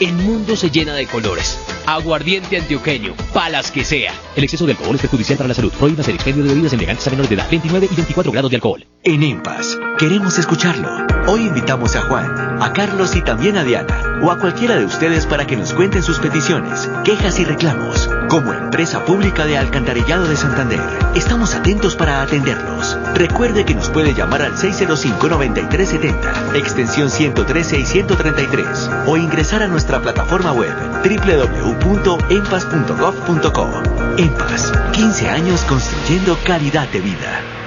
el 0.00 0.14
mundo 0.14 0.56
se 0.56 0.70
llena 0.70 0.94
de 0.94 1.06
colores. 1.06 1.58
Aguardiente 1.86 2.56
antioqueño, 2.56 3.14
palas 3.32 3.70
que 3.70 3.84
sea. 3.84 4.12
El 4.34 4.44
exceso 4.44 4.66
de 4.66 4.72
alcohol 4.72 4.94
es 4.94 5.02
perjudicial 5.02 5.36
para 5.36 5.48
la 5.48 5.54
salud. 5.54 5.72
Prohíbas 5.78 6.08
el 6.08 6.14
expendio 6.14 6.42
de 6.42 6.50
bebidas 6.50 6.72
elegantes 6.72 7.06
a 7.06 7.10
menores 7.10 7.28
de 7.28 7.36
edad, 7.36 7.50
29 7.50 7.88
y 7.90 7.94
24 7.94 8.32
grados 8.32 8.50
de 8.50 8.56
alcohol. 8.56 8.86
En 9.04 9.22
EMPAS, 9.22 9.78
queremos 9.98 10.38
escucharlo. 10.38 11.19
Hoy 11.26 11.46
invitamos 11.46 11.96
a 11.96 12.02
Juan, 12.02 12.58
a 12.60 12.72
Carlos 12.72 13.14
y 13.14 13.22
también 13.22 13.56
a 13.56 13.62
Diana, 13.62 14.18
o 14.22 14.30
a 14.30 14.38
cualquiera 14.38 14.76
de 14.76 14.84
ustedes 14.84 15.24
para 15.26 15.46
que 15.46 15.56
nos 15.56 15.72
cuenten 15.72 16.02
sus 16.02 16.18
peticiones, 16.18 16.90
quejas 17.04 17.38
y 17.38 17.44
reclamos. 17.44 18.10
Como 18.28 18.52
empresa 18.52 19.04
pública 19.04 19.46
de 19.46 19.56
Alcantarillado 19.58 20.26
de 20.26 20.34
Santander, 20.36 20.80
estamos 21.14 21.54
atentos 21.54 21.94
para 21.94 22.22
atenderlos. 22.22 22.98
Recuerde 23.14 23.64
que 23.64 23.74
nos 23.74 23.90
puede 23.90 24.14
llamar 24.14 24.42
al 24.42 24.56
605-9370, 24.56 26.56
extensión 26.56 27.10
113 27.10 27.78
y 27.78 27.84
133, 27.84 28.90
o 29.06 29.16
ingresar 29.16 29.62
a 29.62 29.68
nuestra 29.68 30.00
plataforma 30.00 30.50
web 30.52 30.74
www.empas.gov.co. 31.04 33.68
EMPAS, 34.16 34.72
15 34.92 35.28
años 35.28 35.60
construyendo 35.62 36.36
calidad 36.44 36.88
de 36.88 37.00
vida. 37.00 37.59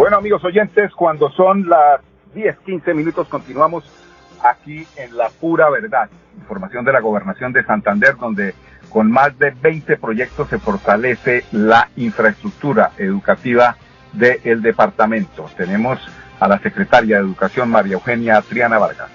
Bueno, 0.00 0.16
amigos 0.16 0.42
oyentes, 0.46 0.94
cuando 0.94 1.28
son 1.28 1.68
las 1.68 2.00
10, 2.32 2.56
15 2.60 2.94
minutos, 2.94 3.28
continuamos 3.28 3.84
aquí 4.42 4.86
en 4.96 5.14
La 5.14 5.28
Pura 5.28 5.68
Verdad. 5.68 6.08
Información 6.38 6.86
de 6.86 6.92
la 6.94 7.00
Gobernación 7.00 7.52
de 7.52 7.62
Santander, 7.64 8.16
donde 8.16 8.54
con 8.88 9.10
más 9.10 9.38
de 9.38 9.50
20 9.50 9.98
proyectos 9.98 10.48
se 10.48 10.58
fortalece 10.58 11.44
la 11.52 11.90
infraestructura 11.96 12.92
educativa 12.96 13.76
del 14.14 14.62
departamento. 14.62 15.44
Tenemos 15.54 16.00
a 16.40 16.48
la 16.48 16.58
secretaria 16.60 17.18
de 17.18 17.22
Educación, 17.22 17.68
María 17.68 17.92
Eugenia 17.92 18.40
Triana 18.40 18.78
Vargas. 18.78 19.10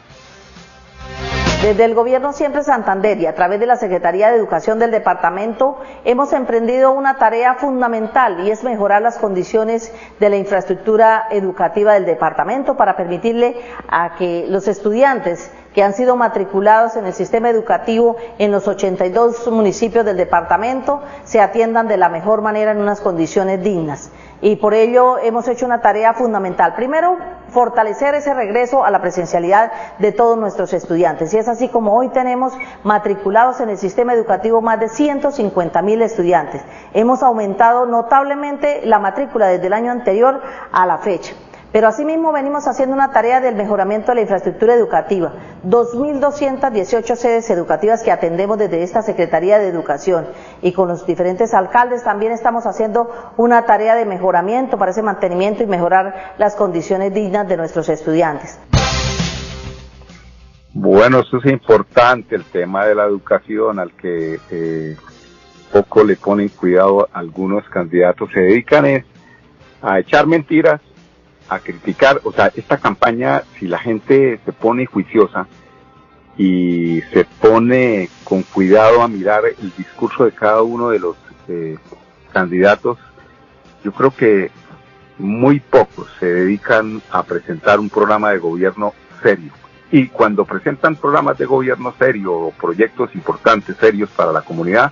Desde 1.66 1.86
el 1.86 1.96
Gobierno 1.96 2.32
Siempre 2.32 2.62
Santander 2.62 3.20
y 3.20 3.26
a 3.26 3.34
través 3.34 3.60
de 3.60 3.66
la 3.66 3.76
Secretaría 3.76 4.30
de 4.30 4.38
Educación 4.38 4.78
del 4.78 4.92
Departamento 4.92 5.80
hemos 6.04 6.32
emprendido 6.32 6.92
una 6.92 7.18
tarea 7.18 7.56
fundamental 7.56 8.46
y 8.46 8.52
es 8.52 8.64
mejorar 8.64 9.02
las 9.02 9.18
condiciones 9.18 9.92
de 10.20 10.30
la 10.30 10.36
infraestructura 10.36 11.26
educativa 11.32 11.94
del 11.94 12.06
departamento 12.06 12.78
para 12.78 12.96
permitirle 12.96 13.56
a 13.90 14.14
que 14.16 14.46
los 14.48 14.68
estudiantes 14.68 15.50
que 15.74 15.82
han 15.82 15.94
sido 15.94 16.16
matriculados 16.16 16.98
en 16.98 17.08
el 17.08 17.14
sistema 17.14 17.50
educativo 17.50 18.16
en 18.38 18.52
los 18.52 18.68
82 18.68 19.48
municipios 19.48 20.06
del 20.06 20.18
departamento 20.18 21.02
se 21.24 21.42
atiendan 21.42 21.88
de 21.88 21.98
la 21.98 22.10
mejor 22.10 22.44
manera 22.44 22.74
en 22.74 22.78
unas 22.78 23.02
condiciones 23.02 23.64
dignas. 23.64 24.12
Y 24.42 24.58
por 24.58 24.74
ello 24.74 25.18
hemos 25.18 25.48
hecho 25.48 25.66
una 25.66 25.82
tarea 25.82 26.14
fundamental. 26.14 26.76
Primero, 26.76 27.18
fortalecer 27.50 28.16
ese 28.16 28.34
regreso 28.34 28.84
a 28.84 28.92
la 28.92 29.02
presencialidad 29.02 29.72
de 29.98 30.12
todos 30.12 30.38
nuestros 30.38 30.74
estudiantes. 30.74 31.34
Y 31.34 31.38
es 31.38 31.48
así 31.48 31.70
como 31.70 31.96
hoy 31.96 32.10
tenemos 32.10 32.54
matriculados 32.84 33.62
en 33.62 33.70
el 33.70 33.78
sistema 33.78 34.14
educativo 34.14 34.62
más 34.62 34.80
de 34.80 34.90
150 34.90 35.82
mil 35.82 36.02
estudiantes. 36.02 36.62
Hemos 36.94 37.24
aumentado 37.24 37.86
notablemente 37.86 38.86
la 38.86 39.00
matrícula 39.00 39.48
desde 39.48 39.68
el 39.68 39.74
año 39.74 39.92
anterior 39.92 40.42
a 40.72 40.86
la 40.86 40.98
fecha. 40.98 41.34
Pero 41.76 41.90
asimismo 41.90 42.32
venimos 42.32 42.70
haciendo 42.70 42.96
una 42.96 43.12
tarea 43.12 43.42
del 43.42 43.56
mejoramiento 43.56 44.12
de 44.12 44.16
la 44.16 44.22
infraestructura 44.22 44.74
educativa. 44.76 45.34
2.218 45.66 47.16
sedes 47.18 47.50
educativas 47.50 48.02
que 48.02 48.14
atendemos 48.14 48.58
desde 48.58 48.82
esta 48.82 49.02
Secretaría 49.02 49.60
de 49.60 49.68
Educación 49.68 50.26
y 50.62 50.72
con 50.72 50.88
los 50.88 51.06
diferentes 51.06 51.54
alcaldes 51.54 52.06
también 52.06 52.32
estamos 52.32 52.66
haciendo 52.66 53.12
una 53.36 53.66
tarea 53.66 53.96
de 53.96 54.06
mejoramiento 54.06 54.78
para 54.78 54.92
ese 54.92 55.02
mantenimiento 55.02 55.64
y 55.64 55.68
mejorar 55.68 56.36
las 56.38 56.56
condiciones 56.56 57.14
dignas 57.14 57.46
de 57.50 57.58
nuestros 57.58 57.90
estudiantes. 57.90 58.58
Bueno, 60.72 61.20
eso 61.20 61.40
es 61.44 61.52
importante, 61.52 62.36
el 62.38 62.46
tema 62.46 62.86
de 62.86 62.96
la 62.96 63.04
educación 63.04 63.80
al 63.80 63.92
que 63.92 64.40
eh, 64.50 64.96
poco 65.74 66.06
le 66.06 66.16
ponen 66.16 66.48
cuidado 66.48 67.10
algunos 67.12 67.68
candidatos. 67.68 68.30
Se 68.34 68.40
dedican 68.40 68.86
es 68.86 69.04
a 69.82 70.00
echar 70.00 70.26
mentiras 70.26 70.80
a 71.50 71.60
criticar, 71.60 72.22
o 72.24 72.32
sea, 72.32 72.52
esta 72.56 72.78
campaña, 72.78 73.44
si 73.60 73.68
la 73.68 73.80
gente 73.80 74.40
se 74.44 74.52
pone 74.52 74.86
juiciosa 74.86 75.48
y 76.38 77.02
se 77.14 77.26
pone 77.26 78.10
con 78.24 78.44
cuidado 78.44 79.02
a 79.02 79.08
mirar 79.08 79.44
el 79.46 79.74
discurso 79.78 80.26
de 80.26 80.32
cada 80.32 80.64
uno 80.64 80.90
de 80.90 81.00
los 81.00 81.16
eh, 81.48 81.78
candidatos, 82.34 82.98
yo 83.84 83.92
creo 83.92 84.12
que 84.12 84.52
muy 85.18 85.60
pocos 85.60 86.08
se 86.20 86.26
dedican 86.26 87.02
a 87.12 87.24
presentar 87.24 87.80
un 87.80 87.90
programa 87.90 88.32
de 88.32 88.40
gobierno 88.40 88.94
serio. 89.22 89.52
Y 89.92 90.08
cuando 90.08 90.44
presentan 90.46 90.96
programas 90.96 91.38
de 91.38 91.46
gobierno 91.46 91.94
serio 91.98 92.34
o 92.34 92.52
proyectos 92.52 93.14
importantes, 93.16 93.78
serios 93.78 94.10
para 94.10 94.32
la 94.32 94.42
comunidad, 94.42 94.92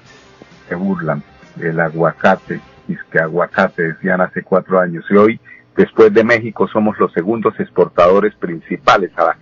se 0.70 0.76
burlan 0.76 1.24
del 1.56 1.80
aguacate, 1.80 2.62
es 2.88 3.04
que 3.12 3.20
aguacate 3.20 3.82
decían 3.82 4.22
hace 4.22 4.44
cuatro 4.44 4.80
años. 4.80 5.04
Y 5.10 5.16
hoy 5.16 5.40
Después 5.76 6.14
de 6.14 6.24
México 6.24 6.68
somos 6.68 6.98
los 7.00 7.12
segundos 7.14 7.60
exportadores 7.60 8.36
principales 8.36 9.12
a 9.18 9.38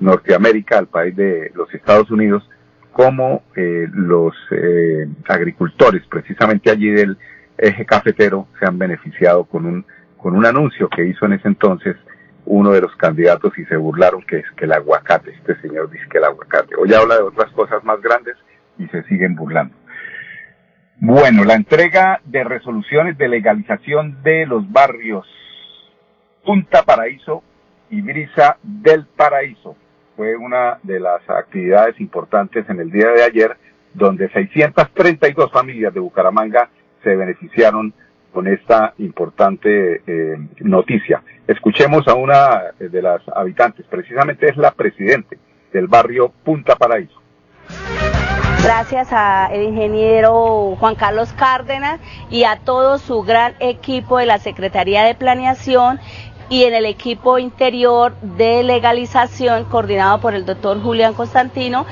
Norteamérica, 0.00 0.78
al 0.78 0.86
país 0.86 1.14
de 1.14 1.52
los 1.54 1.72
Estados 1.74 2.10
Unidos, 2.10 2.48
como 2.92 3.42
eh, 3.56 3.86
los 3.92 4.34
eh, 4.50 5.06
agricultores 5.28 6.02
precisamente 6.08 6.70
allí 6.70 6.90
del 6.90 7.18
eje 7.58 7.84
cafetero 7.84 8.48
se 8.58 8.66
han 8.66 8.78
beneficiado 8.78 9.44
con 9.44 9.66
un, 9.66 9.86
con 10.16 10.36
un 10.36 10.46
anuncio 10.46 10.88
que 10.88 11.04
hizo 11.04 11.26
en 11.26 11.34
ese 11.34 11.48
entonces 11.48 11.96
uno 12.46 12.70
de 12.72 12.80
los 12.80 12.94
candidatos 12.96 13.56
y 13.58 13.64
se 13.64 13.76
burlaron 13.76 14.22
que 14.22 14.38
es 14.38 14.44
que 14.56 14.66
el 14.66 14.72
aguacate, 14.72 15.30
este 15.30 15.60
señor 15.60 15.90
dice 15.90 16.04
que 16.10 16.18
el 16.18 16.24
aguacate. 16.24 16.74
Hoy 16.76 16.92
habla 16.92 17.16
de 17.16 17.22
otras 17.22 17.50
cosas 17.52 17.82
más 17.84 18.00
grandes 18.00 18.36
y 18.78 18.86
se 18.88 19.02
siguen 19.04 19.34
burlando. 19.34 19.74
Bueno, 20.96 21.44
la 21.44 21.54
entrega 21.54 22.20
de 22.24 22.44
resoluciones 22.44 23.18
de 23.18 23.28
legalización 23.28 24.22
de 24.22 24.46
los 24.46 24.70
barrios 24.70 25.26
Punta 26.44 26.82
Paraíso 26.82 27.42
y 27.90 28.00
Brisa 28.00 28.58
del 28.62 29.06
Paraíso. 29.06 29.76
Fue 30.16 30.36
una 30.36 30.78
de 30.82 31.00
las 31.00 31.28
actividades 31.28 32.00
importantes 32.00 32.68
en 32.68 32.80
el 32.80 32.90
día 32.90 33.08
de 33.08 33.22
ayer, 33.22 33.56
donde 33.94 34.28
632 34.30 35.50
familias 35.50 35.92
de 35.92 36.00
Bucaramanga 36.00 36.68
se 37.02 37.16
beneficiaron 37.16 37.92
con 38.32 38.48
esta 38.48 38.94
importante 38.98 40.02
eh, 40.06 40.36
noticia. 40.60 41.22
Escuchemos 41.46 42.06
a 42.08 42.14
una 42.14 42.72
de 42.78 43.02
las 43.02 43.22
habitantes, 43.34 43.86
precisamente 43.88 44.48
es 44.48 44.56
la 44.56 44.72
presidente 44.72 45.38
del 45.72 45.86
barrio 45.86 46.32
Punta 46.44 46.76
Paraíso. 46.76 47.20
Gracias 48.64 49.12
al 49.12 49.62
ingeniero 49.62 50.74
Juan 50.80 50.94
Carlos 50.94 51.34
Cárdenas 51.34 52.00
y 52.30 52.44
a 52.44 52.60
todo 52.60 52.96
su 52.98 53.22
gran 53.22 53.54
equipo 53.60 54.16
de 54.16 54.24
la 54.24 54.38
Secretaría 54.38 55.04
de 55.04 55.14
Planeación 55.14 56.00
y 56.48 56.64
en 56.64 56.74
el 56.74 56.86
equipo 56.86 57.38
interior 57.38 58.14
de 58.20 58.62
legalización 58.62 59.64
coordinado 59.64 60.20
por 60.20 60.34
el 60.34 60.44
doctor 60.44 60.82
Julián 60.82 61.14
Constantino 61.14 61.86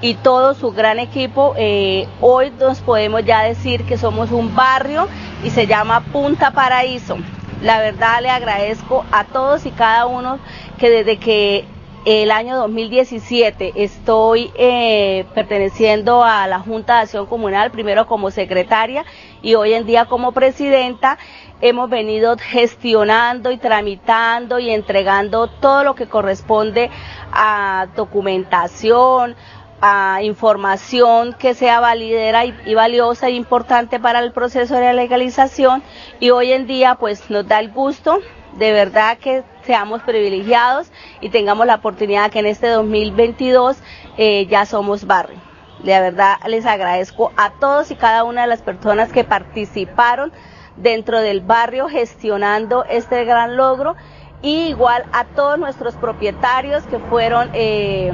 y 0.00 0.14
todo 0.14 0.54
su 0.54 0.72
gran 0.72 0.98
equipo. 0.98 1.54
Eh, 1.56 2.06
hoy 2.20 2.52
nos 2.58 2.80
podemos 2.80 3.24
ya 3.24 3.42
decir 3.42 3.84
que 3.84 3.96
somos 3.96 4.30
un 4.32 4.54
barrio 4.54 5.08
y 5.42 5.50
se 5.50 5.66
llama 5.66 6.00
Punta 6.12 6.50
Paraíso. 6.50 7.16
La 7.62 7.78
verdad 7.80 8.20
le 8.20 8.28
agradezco 8.28 9.04
a 9.10 9.24
todos 9.24 9.64
y 9.64 9.70
cada 9.70 10.06
uno 10.06 10.38
que 10.78 10.90
desde 10.90 11.16
que 11.16 11.64
el 12.04 12.30
año 12.30 12.56
2017 12.58 13.72
estoy 13.76 14.50
eh, 14.56 15.24
perteneciendo 15.34 16.22
a 16.22 16.46
la 16.46 16.58
Junta 16.58 16.96
de 16.96 17.02
Acción 17.04 17.24
Comunal, 17.24 17.70
primero 17.70 18.06
como 18.06 18.30
secretaria 18.30 19.06
y 19.40 19.54
hoy 19.54 19.72
en 19.72 19.86
día 19.86 20.04
como 20.04 20.32
presidenta 20.32 21.16
hemos 21.64 21.88
venido 21.88 22.36
gestionando 22.38 23.50
y 23.50 23.56
tramitando 23.56 24.58
y 24.58 24.68
entregando 24.68 25.46
todo 25.46 25.82
lo 25.82 25.94
que 25.94 26.06
corresponde 26.06 26.90
a 27.32 27.86
documentación, 27.96 29.34
a 29.80 30.22
información 30.22 31.32
que 31.32 31.54
sea 31.54 31.80
validera 31.80 32.44
y, 32.44 32.74
valiosa 32.74 33.28
e 33.28 33.32
importante 33.32 33.98
para 33.98 34.18
el 34.18 34.32
proceso 34.32 34.74
de 34.74 34.92
legalización 34.92 35.82
y 36.20 36.28
hoy 36.28 36.52
en 36.52 36.66
día 36.66 36.96
pues 36.96 37.30
nos 37.30 37.48
da 37.48 37.60
el 37.60 37.70
gusto 37.70 38.18
de 38.58 38.72
verdad 38.72 39.16
que 39.16 39.42
seamos 39.62 40.02
privilegiados 40.02 40.92
y 41.22 41.30
tengamos 41.30 41.66
la 41.66 41.76
oportunidad 41.76 42.30
que 42.30 42.40
en 42.40 42.46
este 42.46 42.68
2022 42.68 43.78
eh, 44.18 44.46
ya 44.46 44.66
somos 44.66 45.06
barrio. 45.06 45.38
De 45.82 45.98
verdad 45.98 46.36
les 46.46 46.66
agradezco 46.66 47.32
a 47.38 47.52
todos 47.58 47.90
y 47.90 47.96
cada 47.96 48.22
una 48.24 48.42
de 48.42 48.48
las 48.48 48.60
personas 48.60 49.10
que 49.12 49.24
participaron 49.24 50.30
dentro 50.76 51.20
del 51.20 51.40
barrio 51.40 51.88
gestionando 51.88 52.84
este 52.84 53.24
gran 53.24 53.56
logro 53.56 53.94
y 54.42 54.68
igual 54.68 55.04
a 55.12 55.24
todos 55.24 55.58
nuestros 55.58 55.94
propietarios 55.96 56.84
que 56.86 56.98
fueron 56.98 57.48
eh, 57.54 58.12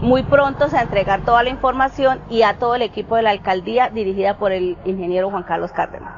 muy 0.00 0.22
prontos 0.24 0.74
a 0.74 0.82
entregar 0.82 1.24
toda 1.24 1.42
la 1.42 1.50
información 1.50 2.18
y 2.28 2.42
a 2.42 2.58
todo 2.58 2.74
el 2.74 2.82
equipo 2.82 3.16
de 3.16 3.22
la 3.22 3.30
alcaldía 3.30 3.90
dirigida 3.90 4.38
por 4.38 4.52
el 4.52 4.76
ingeniero 4.84 5.30
Juan 5.30 5.44
Carlos 5.44 5.72
Cárdenas. 5.72 6.12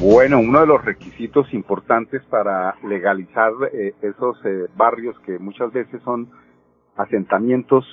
Bueno, 0.00 0.40
uno 0.40 0.60
de 0.60 0.66
los 0.66 0.82
requisitos 0.82 1.52
importantes 1.52 2.22
para 2.30 2.74
legalizar 2.88 3.52
eh, 3.72 3.92
esos 4.00 4.38
eh, 4.46 4.66
barrios 4.74 5.18
que 5.26 5.38
muchas 5.38 5.70
veces 5.72 6.00
son 6.02 6.30
asentamientos 6.96 7.84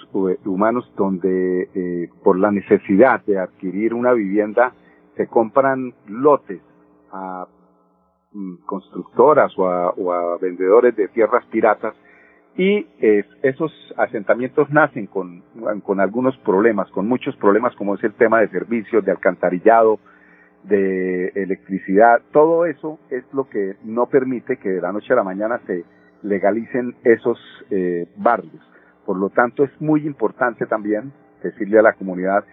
humanos 0.44 0.90
donde 0.98 2.10
por 2.24 2.38
la 2.38 2.52
necesidad 2.52 3.24
de 3.26 3.40
adquirir 3.40 3.94
una 3.94 4.12
vivienda 4.12 4.74
se 5.18 5.28
compran 5.28 5.94
lotes 6.08 6.62
a 7.12 7.48
mm, 8.32 8.56
constructoras 8.66 9.52
o 9.58 9.68
a, 9.68 10.38
vendedores 10.38 10.96
de 10.96 11.08
tierras 11.10 11.46
piratas 11.48 11.94
y 12.56 12.88
esos 13.44 13.72
asentamientos 13.98 14.70
nacen 14.72 15.06
con, 15.06 15.44
con 15.84 16.00
algunos 16.00 16.36
problemas, 16.38 16.90
con 16.90 17.08
muchos 17.08 17.36
problemas 17.36 17.76
como 17.76 17.94
es 17.94 18.04
el 18.04 18.14
tema 18.14 18.40
de 18.40 18.48
servicios, 18.48 19.06
de 19.06 19.12
alcantarillado, 19.12 20.00
de 20.64 21.28
electricidad, 21.36 22.22
todo 22.32 22.66
eso 22.66 23.00
es 23.10 23.24
lo 23.32 23.48
que 23.48 23.76
no 23.84 24.08
permite 24.08 24.58
que 24.58 24.70
de 24.70 24.82
la 24.82 24.92
noche 24.92 25.14
a 25.14 25.18
la 25.18 25.24
mañana 25.24 25.62
se 25.68 25.86
legalicen 26.24 26.96
esos 27.04 27.38
eh, 27.70 28.08
barrios. 28.18 28.62
Por 29.06 29.18
lo 29.18 29.30
tanto, 29.30 29.64
es 29.64 29.72
muy 29.80 30.06
importante 30.06 30.66
también 30.66 31.14
decirle 31.42 31.80
a 31.80 31.84
la 31.84 31.94
comunidad 31.94 32.44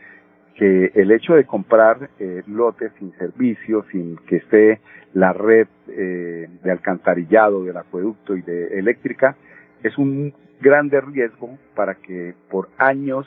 que 0.54 0.92
el 0.94 1.10
hecho 1.10 1.34
de 1.34 1.44
comprar 1.44 2.10
eh, 2.18 2.42
lotes 2.46 2.92
sin 2.98 3.12
servicio, 3.16 3.84
sin 3.90 4.16
que 4.26 4.36
esté 4.36 4.80
la 5.12 5.32
red 5.32 5.66
eh, 5.88 6.48
de 6.62 6.70
alcantarillado, 6.70 7.64
del 7.64 7.76
acueducto 7.76 8.36
y 8.36 8.42
de 8.42 8.78
eléctrica, 8.78 9.36
es 9.82 9.96
un 9.98 10.32
grande 10.60 11.00
riesgo 11.00 11.58
para 11.74 11.96
que 11.96 12.34
por 12.50 12.68
años 12.78 13.26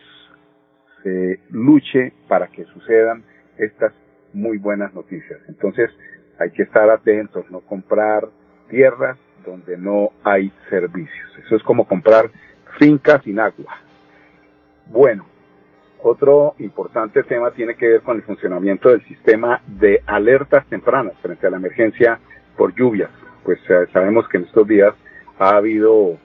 se 1.03 1.39
luche 1.49 2.13
para 2.27 2.47
que 2.47 2.65
sucedan 2.65 3.23
estas 3.57 3.93
muy 4.33 4.57
buenas 4.57 4.93
noticias. 4.93 5.39
Entonces 5.47 5.89
hay 6.39 6.51
que 6.51 6.63
estar 6.63 6.89
atentos, 6.89 7.49
no 7.51 7.61
comprar 7.61 8.27
tierras 8.69 9.17
donde 9.45 9.77
no 9.77 10.11
hay 10.23 10.51
servicios. 10.69 11.29
Eso 11.45 11.55
es 11.55 11.63
como 11.63 11.87
comprar 11.87 12.29
fincas 12.79 13.23
sin 13.23 13.39
agua. 13.39 13.77
Bueno, 14.87 15.25
otro 16.01 16.55
importante 16.59 17.23
tema 17.23 17.51
tiene 17.51 17.75
que 17.75 17.87
ver 17.87 18.01
con 18.01 18.17
el 18.17 18.23
funcionamiento 18.23 18.89
del 18.89 19.03
sistema 19.07 19.61
de 19.65 20.01
alertas 20.05 20.65
tempranas 20.67 21.13
frente 21.21 21.47
a 21.47 21.49
la 21.49 21.57
emergencia 21.57 22.19
por 22.55 22.73
lluvias. 22.75 23.09
Pues 23.43 23.59
eh, 23.69 23.87
sabemos 23.93 24.27
que 24.27 24.37
en 24.37 24.43
estos 24.43 24.67
días 24.67 24.93
ha 25.39 25.55
habido 25.57 26.17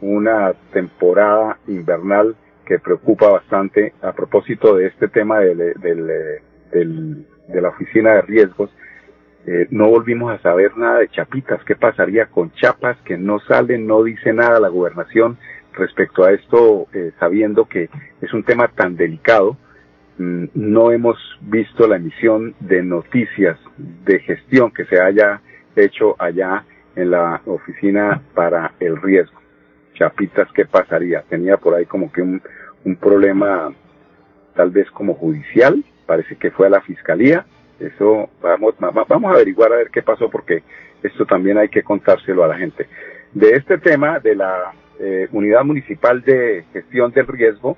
una 0.00 0.54
temporada 0.72 1.58
invernal 1.66 2.36
que 2.64 2.78
preocupa 2.78 3.28
bastante 3.28 3.94
a 4.02 4.12
propósito 4.12 4.76
de 4.76 4.86
este 4.86 5.08
tema 5.08 5.40
del, 5.40 5.74
del 5.80 7.26
de 7.48 7.60
la 7.60 7.70
oficina 7.70 8.14
de 8.14 8.22
riesgos, 8.22 8.70
eh, 9.46 9.66
no 9.70 9.88
volvimos 9.88 10.32
a 10.32 10.42
saber 10.42 10.76
nada 10.76 10.98
de 10.98 11.08
chapitas, 11.08 11.64
qué 11.64 11.74
pasaría 11.74 12.26
con 12.26 12.52
chapas 12.52 12.98
que 13.04 13.16
no 13.16 13.40
salen, 13.40 13.86
no 13.86 14.02
dice 14.02 14.32
nada 14.32 14.60
la 14.60 14.68
gobernación 14.68 15.38
respecto 15.78 16.24
a 16.24 16.32
esto, 16.32 16.86
eh, 16.92 17.12
sabiendo 17.18 17.66
que 17.66 17.88
es 18.20 18.32
un 18.32 18.42
tema 18.42 18.68
tan 18.68 18.96
delicado, 18.96 19.56
mm, 20.18 20.44
no 20.54 20.92
hemos 20.92 21.16
visto 21.40 21.86
la 21.86 21.96
emisión 21.96 22.54
de 22.60 22.82
noticias 22.82 23.58
de 23.76 24.20
gestión 24.20 24.70
que 24.72 24.84
se 24.86 25.00
haya 25.00 25.40
hecho 25.76 26.16
allá 26.18 26.64
en 26.96 27.10
la 27.12 27.40
oficina 27.46 28.20
para 28.34 28.72
el 28.80 29.00
riesgo. 29.00 29.38
Chapitas, 29.94 30.48
¿qué 30.52 30.64
pasaría? 30.64 31.22
Tenía 31.22 31.56
por 31.56 31.74
ahí 31.74 31.86
como 31.86 32.10
que 32.12 32.22
un, 32.22 32.42
un 32.84 32.96
problema 32.96 33.72
tal 34.54 34.70
vez 34.70 34.90
como 34.90 35.14
judicial, 35.14 35.84
parece 36.06 36.36
que 36.36 36.50
fue 36.50 36.66
a 36.66 36.70
la 36.70 36.80
fiscalía. 36.80 37.46
Eso 37.78 38.28
vamos, 38.42 38.74
vamos 38.78 39.30
a 39.30 39.34
averiguar 39.34 39.72
a 39.72 39.76
ver 39.76 39.90
qué 39.90 40.02
pasó 40.02 40.28
porque 40.28 40.64
esto 41.02 41.24
también 41.26 41.58
hay 41.58 41.68
que 41.68 41.84
contárselo 41.84 42.42
a 42.42 42.48
la 42.48 42.56
gente. 42.56 42.88
De 43.32 43.50
este 43.50 43.78
tema 43.78 44.18
de 44.18 44.34
la 44.34 44.72
eh, 44.98 45.28
Unidad 45.32 45.64
Municipal 45.64 46.22
de 46.22 46.64
Gestión 46.72 47.12
del 47.12 47.26
Riesgo, 47.26 47.76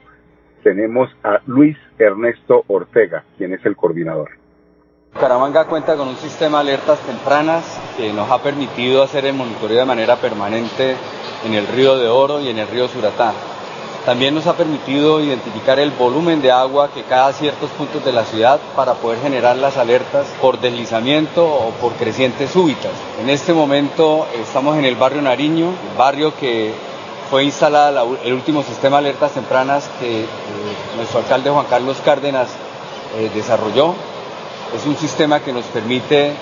tenemos 0.62 1.10
a 1.22 1.40
Luis 1.46 1.76
Ernesto 1.98 2.64
Ortega, 2.66 3.24
quien 3.36 3.52
es 3.52 3.64
el 3.64 3.76
coordinador. 3.76 4.30
Caramanga 5.18 5.66
cuenta 5.66 5.96
con 5.96 6.08
un 6.08 6.16
sistema 6.16 6.62
de 6.62 6.72
alertas 6.72 7.00
tempranas 7.00 7.80
que 7.96 8.12
nos 8.12 8.30
ha 8.30 8.42
permitido 8.42 9.02
hacer 9.02 9.24
el 9.24 9.34
monitoreo 9.34 9.78
de 9.78 9.84
manera 9.84 10.16
permanente 10.16 10.94
en 11.44 11.54
el 11.54 11.66
río 11.66 11.98
de 11.98 12.08
Oro 12.08 12.40
y 12.40 12.48
en 12.48 12.58
el 12.58 12.68
río 12.68 12.86
Suratá. 12.88 13.32
También 14.06 14.34
nos 14.34 14.46
ha 14.46 14.56
permitido 14.56 15.20
identificar 15.20 15.78
el 15.78 15.90
volumen 15.90 16.40
de 16.40 16.50
agua 16.50 16.90
que 16.94 17.02
cae 17.02 17.30
a 17.30 17.32
ciertos 17.32 17.68
puntos 17.70 18.02
de 18.02 18.12
la 18.12 18.24
ciudad 18.24 18.58
para 18.74 18.94
poder 18.94 19.18
generar 19.20 19.56
las 19.56 19.76
alertas 19.76 20.26
por 20.40 20.58
deslizamiento 20.58 21.44
o 21.44 21.70
por 21.72 21.92
crecientes 21.94 22.50
súbitas. 22.50 22.92
En 23.20 23.28
este 23.28 23.52
momento 23.52 24.26
estamos 24.40 24.78
en 24.78 24.86
el 24.86 24.94
barrio 24.94 25.20
Nariño, 25.20 25.74
barrio 25.98 26.32
que 26.34 26.72
fue 27.30 27.44
instalada 27.44 28.04
el 28.24 28.32
último 28.32 28.62
sistema 28.62 29.00
de 29.00 29.08
alertas 29.08 29.32
tempranas 29.32 29.88
que 30.00 30.22
eh, 30.22 30.26
nuestro 30.96 31.20
alcalde 31.20 31.50
Juan 31.50 31.66
Carlos 31.70 31.98
Cárdenas 32.04 32.48
eh, 33.16 33.30
desarrolló. 33.32 33.94
Es 34.76 34.84
un 34.84 34.96
sistema 34.96 35.40
que 35.40 35.52
nos 35.52 35.64
permite 35.66 36.32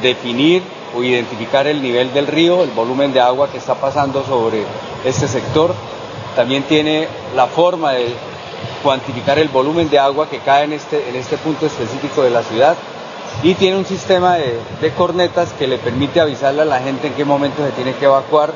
definir 0.00 0.62
o 0.96 1.02
identificar 1.02 1.66
el 1.66 1.82
nivel 1.82 2.12
del 2.12 2.26
río, 2.26 2.62
el 2.62 2.70
volumen 2.70 3.12
de 3.12 3.20
agua 3.20 3.50
que 3.50 3.58
está 3.58 3.74
pasando 3.74 4.24
sobre 4.24 4.64
este 5.04 5.28
sector 5.28 5.74
también 6.34 6.62
tiene 6.62 7.08
la 7.34 7.46
forma 7.46 7.92
de 7.92 8.14
cuantificar 8.82 9.38
el 9.38 9.48
volumen 9.48 9.90
de 9.90 9.98
agua 9.98 10.28
que 10.28 10.38
cae 10.38 10.64
en 10.64 10.72
este, 10.72 11.08
en 11.08 11.16
este 11.16 11.36
punto 11.36 11.66
específico 11.66 12.22
de 12.22 12.30
la 12.30 12.42
ciudad 12.42 12.76
y 13.42 13.54
tiene 13.54 13.76
un 13.76 13.86
sistema 13.86 14.36
de, 14.36 14.92
cornetas 14.96 15.52
que 15.52 15.66
le 15.66 15.78
permite 15.78 16.20
avisarle 16.20 16.62
a 16.62 16.64
la 16.64 16.80
gente 16.80 17.08
en 17.08 17.14
qué 17.14 17.24
momento 17.24 17.64
se 17.64 17.72
tiene 17.72 17.94
que 17.94 18.04
evacuar 18.04 18.52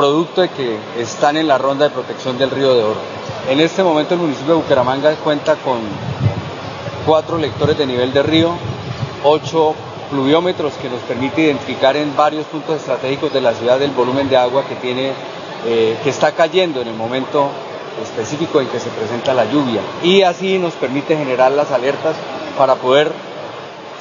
producto 0.00 0.40
de 0.40 0.48
que 0.48 0.78
están 0.98 1.36
en 1.36 1.46
la 1.46 1.58
ronda 1.58 1.84
de 1.84 1.90
protección 1.90 2.38
del 2.38 2.50
río 2.50 2.72
de 2.72 2.82
Oro. 2.82 3.00
En 3.50 3.60
este 3.60 3.82
momento 3.82 4.14
el 4.14 4.20
municipio 4.20 4.54
de 4.54 4.62
Bucaramanga 4.62 5.14
cuenta 5.16 5.56
con 5.56 5.78
cuatro 7.04 7.36
lectores 7.36 7.76
de 7.76 7.84
nivel 7.84 8.10
de 8.10 8.22
río, 8.22 8.54
ocho 9.24 9.74
pluviómetros 10.08 10.72
que 10.80 10.88
nos 10.88 11.00
permite 11.02 11.42
identificar 11.42 11.98
en 11.98 12.16
varios 12.16 12.46
puntos 12.46 12.76
estratégicos 12.76 13.30
de 13.34 13.42
la 13.42 13.52
ciudad 13.52 13.82
el 13.82 13.90
volumen 13.90 14.30
de 14.30 14.38
agua 14.38 14.64
que 14.64 14.74
tiene 14.76 15.12
eh, 15.66 15.98
que 16.02 16.08
está 16.08 16.32
cayendo 16.32 16.80
en 16.80 16.88
el 16.88 16.94
momento 16.94 17.50
específico 18.02 18.62
en 18.62 18.68
que 18.68 18.80
se 18.80 18.88
presenta 18.88 19.34
la 19.34 19.44
lluvia 19.44 19.82
y 20.02 20.22
así 20.22 20.58
nos 20.58 20.72
permite 20.72 21.14
generar 21.14 21.52
las 21.52 21.72
alertas 21.72 22.16
para 22.56 22.76
poder 22.76 23.12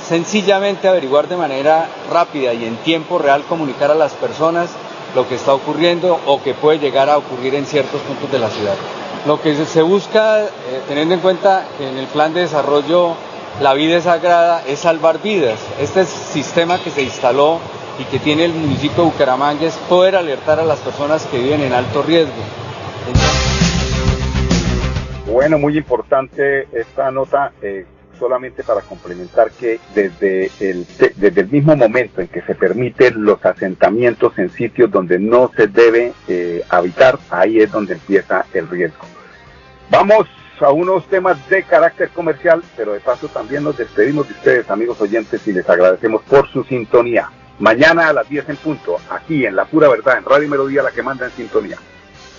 sencillamente 0.07 0.87
averiguar 0.87 1.27
de 1.27 1.35
manera 1.35 1.89
rápida 2.09 2.53
y 2.53 2.63
en 2.63 2.77
tiempo 2.77 3.17
real 3.19 3.43
comunicar 3.43 3.91
a 3.91 3.95
las 3.95 4.13
personas 4.13 4.69
lo 5.15 5.27
que 5.27 5.35
está 5.35 5.53
ocurriendo 5.53 6.19
o 6.25 6.41
que 6.41 6.53
puede 6.53 6.79
llegar 6.79 7.09
a 7.09 7.17
ocurrir 7.17 7.55
en 7.55 7.65
ciertos 7.65 8.01
puntos 8.01 8.31
de 8.31 8.39
la 8.39 8.49
ciudad. 8.49 8.75
Lo 9.25 9.41
que 9.41 9.53
se 9.65 9.81
busca, 9.81 10.43
eh, 10.43 10.47
teniendo 10.87 11.15
en 11.15 11.19
cuenta 11.19 11.67
que 11.77 11.89
en 11.89 11.97
el 11.97 12.07
plan 12.07 12.33
de 12.33 12.41
desarrollo 12.41 13.15
la 13.61 13.73
vida 13.73 13.97
es 13.97 14.05
sagrada, 14.05 14.63
es 14.65 14.79
salvar 14.79 15.21
vidas. 15.21 15.59
Este 15.79 16.05
sistema 16.05 16.79
que 16.79 16.89
se 16.89 17.01
instaló 17.01 17.59
y 17.99 18.05
que 18.05 18.19
tiene 18.19 18.45
el 18.45 18.53
municipio 18.53 19.03
de 19.03 19.09
Bucaramanga 19.09 19.65
es 19.65 19.75
poder 19.89 20.15
alertar 20.15 20.59
a 20.59 20.63
las 20.63 20.79
personas 20.79 21.25
que 21.25 21.37
viven 21.37 21.61
en 21.61 21.73
alto 21.73 22.01
riesgo. 22.01 22.31
Bueno, 25.29 25.59
muy 25.59 25.77
importante 25.77 26.67
esta 26.71 27.11
nota, 27.11 27.51
eh, 27.61 27.85
solamente 28.19 28.63
para 28.63 28.81
complementar 28.81 29.51
que 29.51 29.79
desde 29.95 30.51
el, 30.59 31.49
mismo 31.49 31.75
momento 31.75 32.21
en 32.21 32.27
que 32.27 32.41
se 32.41 32.53
permiten 32.53 33.23
los 33.23 33.43
asentamientos 33.45 34.37
en 34.37 34.49
sitios 34.49 34.91
donde 34.91 35.17
no 35.17 35.51
se 35.55 35.67
debe 35.67 36.13
eh, 36.27 36.63
habitar, 36.69 37.17
ahí 37.29 37.59
es 37.59 37.71
donde 37.71 37.93
empieza 37.93 38.45
el 38.53 38.67
riesgo. 38.67 39.05
Vamos 39.89 40.27
a 40.59 40.71
unos 40.71 41.07
temas 41.07 41.37
de 41.49 41.63
carácter 41.63 42.09
comercial, 42.09 42.61
pero 42.75 42.93
de 42.93 42.99
paso 42.99 43.27
también 43.29 43.63
nos 43.63 43.77
despedimos 43.77 44.27
de 44.27 44.33
ustedes, 44.33 44.69
amigos 44.69 44.99
oyentes, 45.01 45.47
y 45.47 45.53
les 45.53 45.67
agradecemos 45.69 46.21
por 46.23 46.47
su 46.49 46.63
sintonía. 46.65 47.29
Mañana 47.59 48.09
a 48.09 48.13
las 48.13 48.29
10 48.29 48.49
en 48.49 48.55
punto, 48.57 48.97
aquí 49.09 49.45
en 49.45 49.55
La 49.55 49.65
Pura 49.65 49.89
Verdad, 49.89 50.17
en 50.17 50.25
Radio 50.25 50.49
Melodía, 50.49 50.83
la 50.83 50.91
que 50.91 51.01
manda 51.01 51.25
en 51.25 51.31
sintonía. 51.31 51.77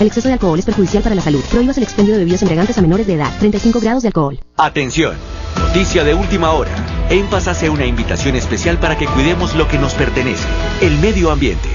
El 0.00 0.08
exceso 0.08 0.28
de 0.28 0.34
alcohol 0.34 0.58
es 0.58 0.64
perjudicial 0.64 1.02
para 1.02 1.14
la 1.14 1.22
salud. 1.22 1.42
Prohíbas 1.50 1.76
el 1.76 1.84
expendio 1.84 2.14
de 2.14 2.20
bebidas 2.20 2.42
embriagantes 2.42 2.76
a 2.78 2.82
menores 2.82 3.06
de 3.06 3.14
edad. 3.14 3.30
35 3.38 3.80
grados 3.80 4.02
de 4.02 4.08
alcohol. 4.08 4.38
Atención. 4.56 5.14
Noticia 5.56 6.02
de 6.02 6.14
última 6.14 6.50
hora. 6.50 6.70
EMPAS 7.10 7.48
hace 7.48 7.70
una 7.70 7.86
invitación 7.86 8.34
especial 8.34 8.78
para 8.78 8.98
que 8.98 9.06
cuidemos 9.06 9.54
lo 9.54 9.68
que 9.68 9.78
nos 9.78 9.94
pertenece, 9.94 10.46
el 10.80 10.98
medio 10.98 11.30
ambiente. 11.30 11.68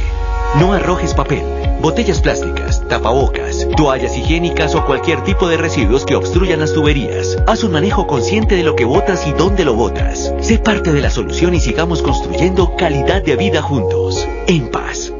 No 0.56 0.74
arrojes 0.74 1.14
papel, 1.14 1.44
botellas 1.82 2.20
plásticas, 2.20 2.86
tapabocas, 2.88 3.68
toallas 3.78 4.18
higiénicas 4.18 4.74
o 4.76 4.86
cualquier 4.86 5.24
tipo 5.24 5.48
de 5.48 5.58
residuos 5.58 6.06
que 6.06 6.16
obstruyan 6.16 6.60
las 6.60 6.74
tuberías. 6.74 7.38
Haz 7.48 7.64
un 7.64 7.72
manejo 7.72 8.08
consciente 8.08 8.56
de 8.56 8.64
lo 8.64 8.76
que 8.76 8.86
botas 8.86 9.28
y 9.28 9.32
dónde 9.32 9.64
lo 9.64 9.76
botas. 9.76 10.34
Sé 10.42 10.58
parte 10.58 10.92
de 10.92 11.02
la 11.02 11.10
solución 11.10 11.54
y 11.54 11.60
sigamos 11.60 12.02
construyendo 12.02 12.76
calidad 12.76 13.22
de 13.22 13.36
vida 13.36 13.62
juntos. 13.62 14.28
En 14.48 14.70
paz. 14.72 15.14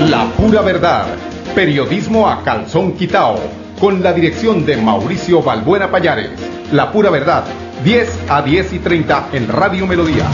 La 0.00 0.24
pura 0.36 0.62
verdad. 0.62 1.29
Periodismo 1.54 2.28
a 2.28 2.44
calzón 2.44 2.92
quitao. 2.92 3.36
Con 3.80 4.02
la 4.02 4.12
dirección 4.12 4.64
de 4.64 4.76
Mauricio 4.76 5.42
Balbuena 5.42 5.90
Payares. 5.90 6.30
La 6.72 6.92
pura 6.92 7.10
verdad. 7.10 7.44
10 7.84 8.18
a 8.28 8.42
10 8.42 8.72
y 8.74 8.78
30 8.78 9.28
en 9.32 9.48
Radio 9.48 9.86
Melodía. 9.86 10.30